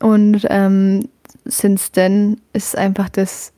Und 0.00 0.46
ähm, 0.50 1.08
since 1.44 1.92
then 1.92 2.40
ist 2.52 2.76
einfach 2.76 3.08
das, 3.08 3.52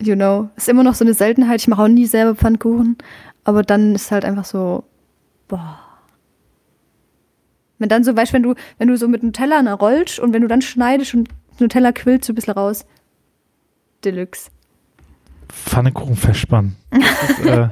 you 0.00 0.14
know, 0.14 0.48
ist 0.56 0.68
immer 0.68 0.82
noch 0.82 0.94
so 0.94 1.04
eine 1.04 1.14
Seltenheit. 1.14 1.60
Ich 1.60 1.68
mache 1.68 1.82
auch 1.82 1.88
nie 1.88 2.06
selber 2.06 2.34
Pfannkuchen. 2.34 2.96
Aber 3.44 3.62
dann 3.62 3.94
ist 3.94 4.10
halt 4.12 4.24
einfach 4.24 4.44
so, 4.44 4.84
boah. 5.48 5.78
Wenn 7.78 7.88
dann 7.88 8.04
so, 8.04 8.16
weißt 8.16 8.32
du, 8.32 8.34
wenn 8.34 8.42
du, 8.42 8.54
wenn 8.78 8.88
du 8.88 8.96
so 8.96 9.08
mit 9.08 9.22
Teller 9.34 9.72
rollst 9.74 10.20
und 10.20 10.32
wenn 10.32 10.42
du 10.42 10.48
dann 10.48 10.62
schneidest 10.62 11.14
und 11.14 11.28
Nutella 11.58 11.92
quillt 11.92 12.24
so 12.24 12.32
ein 12.32 12.36
bisschen 12.36 12.54
raus. 12.54 12.86
Deluxe. 14.04 14.50
Pfannekuchen 15.48 16.16
festspannen. 16.16 16.76
Das, 16.90 17.38
äh, 17.46 17.68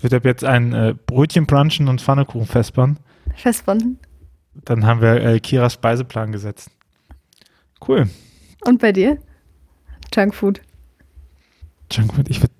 wird 0.00 0.14
ab 0.14 0.24
jetzt 0.24 0.44
ein 0.44 0.72
äh, 0.72 0.94
Brötchen 1.06 1.46
brunchen 1.46 1.88
und 1.88 2.00
Pfannekuchen 2.00 2.46
festspannen. 2.46 2.98
Festbanden. 3.36 3.98
Dann 4.64 4.84
haben 4.84 5.00
wir 5.00 5.22
äh, 5.22 5.40
Kiras 5.40 5.74
Speiseplan 5.74 6.32
gesetzt. 6.32 6.70
Cool. 7.86 8.08
Und 8.64 8.80
bei 8.80 8.92
dir? 8.92 9.18
Junkfood. 10.14 10.60
Junkfood, 11.92 12.28
ich, 12.30 12.40
würd- 12.40 12.46
äh, 12.46 12.46
ich 12.46 12.55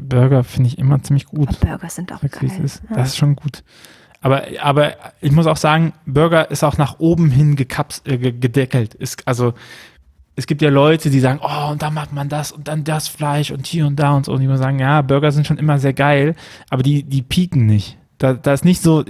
Burger 0.00 0.44
finde 0.44 0.68
ich 0.68 0.78
immer 0.78 1.02
ziemlich 1.02 1.26
gut. 1.26 1.48
Oh, 1.52 1.66
Burger 1.66 1.88
sind 1.90 2.12
auch 2.12 2.20
geil. 2.20 2.50
ist. 2.64 2.82
Das 2.90 3.08
ist 3.08 3.16
schon 3.18 3.36
gut. 3.36 3.62
Aber, 4.20 4.42
aber 4.60 4.92
ich 5.20 5.32
muss 5.32 5.46
auch 5.46 5.56
sagen, 5.56 5.92
Burger 6.06 6.50
ist 6.50 6.62
auch 6.62 6.78
nach 6.78 6.98
oben 7.00 7.30
hin 7.30 7.56
gekaps, 7.56 8.02
äh, 8.06 8.18
ge- 8.18 8.32
gedeckelt. 8.32 8.94
Ist, 8.94 9.26
also 9.26 9.52
es 10.36 10.46
gibt 10.46 10.62
ja 10.62 10.70
Leute, 10.70 11.10
die 11.10 11.20
sagen, 11.20 11.40
oh, 11.42 11.70
und 11.72 11.82
dann 11.82 11.92
macht 11.92 12.12
man 12.12 12.28
das 12.28 12.52
und 12.52 12.68
dann 12.68 12.84
das 12.84 13.08
Fleisch 13.08 13.50
und 13.50 13.66
hier 13.66 13.86
und 13.86 13.96
da 13.96 14.12
und 14.12 14.26
so. 14.26 14.32
Und 14.32 14.38
die 14.40 14.46
immer 14.46 14.58
sagen, 14.58 14.78
ja, 14.78 15.02
Burger 15.02 15.32
sind 15.32 15.46
schon 15.46 15.58
immer 15.58 15.78
sehr 15.78 15.92
geil, 15.92 16.34
aber 16.70 16.82
die, 16.82 17.02
die 17.02 17.22
pieken 17.22 17.66
nicht. 17.66 17.98
Da, 18.18 18.32
da 18.34 18.52
ist 18.52 18.64
nicht 18.64 18.80
so, 18.80 19.04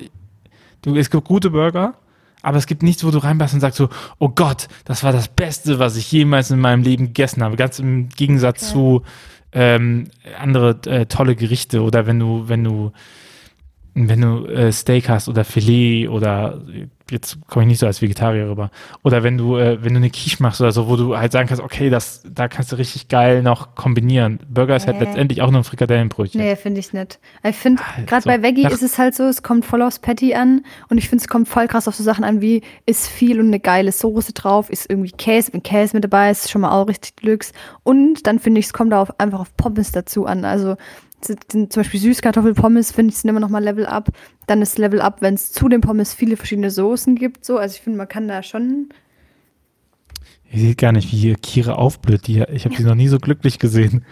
du, 0.80 0.96
es 0.96 1.10
gibt 1.10 1.24
gute 1.28 1.50
Burger, 1.50 1.94
aber 2.40 2.56
es 2.56 2.66
gibt 2.66 2.82
nichts, 2.82 3.04
wo 3.04 3.10
du 3.10 3.18
reinpasst 3.18 3.54
und 3.54 3.60
sagst 3.60 3.76
so, 3.76 3.88
oh 4.18 4.30
Gott, 4.30 4.66
das 4.86 5.04
war 5.04 5.12
das 5.12 5.28
Beste, 5.28 5.78
was 5.78 5.96
ich 5.96 6.10
jemals 6.10 6.50
in 6.50 6.58
meinem 6.58 6.82
Leben 6.82 7.08
gegessen 7.08 7.42
habe. 7.44 7.56
Ganz 7.56 7.78
im 7.78 8.08
Gegensatz 8.08 8.62
Okay. 8.64 8.72
zu 8.72 9.02
ähm, 9.52 10.08
andere 10.38 10.78
äh, 10.86 11.06
tolle 11.06 11.36
Gerichte 11.36 11.82
oder 11.82 12.06
wenn 12.06 12.18
du, 12.18 12.48
wenn 12.48 12.64
du 12.64 12.92
wenn 13.94 14.20
du 14.22 14.46
äh, 14.46 14.72
Steak 14.72 15.08
hast 15.08 15.28
oder 15.28 15.44
Filet 15.44 16.08
oder 16.08 16.60
jetzt 17.12 17.38
komme 17.46 17.64
ich 17.64 17.68
nicht 17.68 17.78
so 17.78 17.86
als 17.86 18.02
Vegetarier 18.02 18.48
rüber 18.48 18.70
oder 19.02 19.22
wenn 19.22 19.38
du 19.38 19.56
äh, 19.56 19.82
wenn 19.84 19.92
du 19.94 19.98
eine 19.98 20.10
Quiche 20.10 20.42
machst 20.42 20.60
oder 20.60 20.72
so, 20.72 20.88
wo 20.88 20.96
du 20.96 21.16
halt 21.16 21.30
sagen 21.32 21.48
kannst, 21.48 21.62
okay, 21.62 21.90
das 21.90 22.22
da 22.28 22.48
kannst 22.48 22.72
du 22.72 22.76
richtig 22.76 23.08
geil 23.08 23.42
noch 23.42 23.74
kombinieren. 23.74 24.40
Burger 24.48 24.74
ist 24.76 24.86
halt 24.86 24.98
Nee. 24.98 25.04
letztendlich 25.04 25.42
auch 25.42 25.50
nur 25.50 25.60
ein 25.60 25.64
Frikadellenbrötchen. 25.64 26.40
Nee, 26.40 26.56
finde 26.56 26.80
ich 26.80 26.92
nicht. 26.92 27.18
Ich 27.44 27.56
finde, 27.56 27.82
Halt 27.96 28.06
gerade 28.06 28.24
bei 28.24 28.42
Veggie 28.42 28.66
ist 28.66 28.82
es 28.82 28.98
halt 28.98 29.14
so, 29.14 29.24
es 29.24 29.42
kommt 29.42 29.64
voll 29.64 29.82
aufs 29.82 29.98
Patty 29.98 30.34
an 30.34 30.64
und 30.88 30.98
ich 30.98 31.08
finde, 31.08 31.22
es 31.22 31.28
kommt 31.28 31.48
voll 31.48 31.68
krass 31.68 31.86
auf 31.86 31.94
so 31.94 32.02
Sachen 32.02 32.24
an 32.24 32.40
wie, 32.40 32.62
ist 32.86 33.06
viel 33.08 33.38
und 33.38 33.46
eine 33.48 33.60
geile 33.60 33.92
Soße 33.92 34.32
drauf, 34.32 34.70
ist 34.70 34.88
irgendwie 34.90 35.10
Käse, 35.10 35.52
wenn 35.52 35.62
Käse 35.62 35.94
mit 35.94 36.04
dabei 36.04 36.30
ist, 36.30 36.50
schon 36.50 36.62
mal 36.62 36.70
auch 36.70 36.88
richtig 36.88 37.16
Glücks. 37.16 37.52
Und 37.82 38.26
dann 38.26 38.38
finde 38.38 38.60
ich, 38.60 38.66
es 38.66 38.72
kommt 38.72 38.94
auf, 38.94 39.18
einfach 39.20 39.40
auf 39.40 39.56
Pommes 39.56 39.92
dazu 39.92 40.26
an. 40.26 40.44
Also 40.44 40.76
zum 41.22 41.68
Beispiel 41.68 42.00
Süßkartoffelpommes 42.00 42.92
finde 42.92 43.12
ich 43.12 43.18
sind 43.18 43.30
immer 43.30 43.40
noch 43.40 43.48
mal 43.48 43.62
Level 43.62 43.86
Up. 43.86 44.10
Dann 44.46 44.62
ist 44.62 44.78
Level 44.78 45.00
Up, 45.00 45.18
wenn 45.20 45.34
es 45.34 45.52
zu 45.52 45.68
den 45.68 45.80
Pommes 45.80 46.14
viele 46.14 46.36
verschiedene 46.36 46.70
Soßen 46.70 47.16
gibt. 47.16 47.44
So. 47.44 47.58
Also 47.58 47.76
ich 47.76 47.80
finde, 47.80 47.98
man 47.98 48.08
kann 48.08 48.28
da 48.28 48.42
schon 48.42 48.88
Ihr 50.52 50.60
seht 50.60 50.78
gar 50.78 50.92
nicht, 50.92 51.10
wie 51.10 51.16
hier 51.16 51.36
Kira 51.36 51.72
aufblüht. 51.72 52.26
Die, 52.26 52.44
ich 52.52 52.66
habe 52.66 52.76
sie 52.76 52.84
noch 52.84 52.94
nie 52.94 53.08
so 53.08 53.18
glücklich 53.18 53.58
gesehen. 53.58 54.04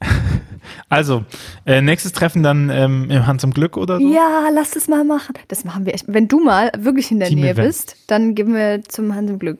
also, 0.88 1.24
äh, 1.66 1.82
nächstes 1.82 2.12
Treffen 2.12 2.42
dann 2.42 2.70
ähm, 2.70 3.10
im 3.10 3.26
Hans 3.26 3.44
im 3.44 3.52
Glück 3.52 3.76
oder 3.76 3.98
so? 3.98 4.12
Ja, 4.12 4.48
lass 4.54 4.70
das 4.70 4.88
mal 4.88 5.04
machen. 5.04 5.34
Das 5.48 5.64
machen 5.64 5.84
wir 5.84 5.92
echt. 5.92 6.06
Wenn 6.08 6.28
du 6.28 6.42
mal 6.42 6.72
wirklich 6.78 7.10
in 7.10 7.18
der 7.18 7.28
Team 7.28 7.40
Nähe 7.40 7.50
Event. 7.50 7.68
bist, 7.68 7.96
dann 8.06 8.34
gehen 8.34 8.54
wir 8.54 8.82
zum 8.88 9.14
Hans 9.14 9.30
im 9.30 9.38
Glück. 9.38 9.58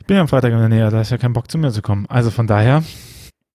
Ich 0.00 0.06
bin 0.06 0.16
ja 0.16 0.22
am 0.22 0.28
Freitag 0.28 0.52
in 0.52 0.58
der 0.58 0.70
Nähe, 0.70 0.88
da 0.88 1.02
ist 1.02 1.10
ja 1.10 1.18
kein 1.18 1.34
Bock 1.34 1.50
zu 1.50 1.58
mir 1.58 1.70
zu 1.70 1.82
kommen. 1.82 2.06
Also 2.08 2.30
von 2.30 2.46
daher, 2.46 2.82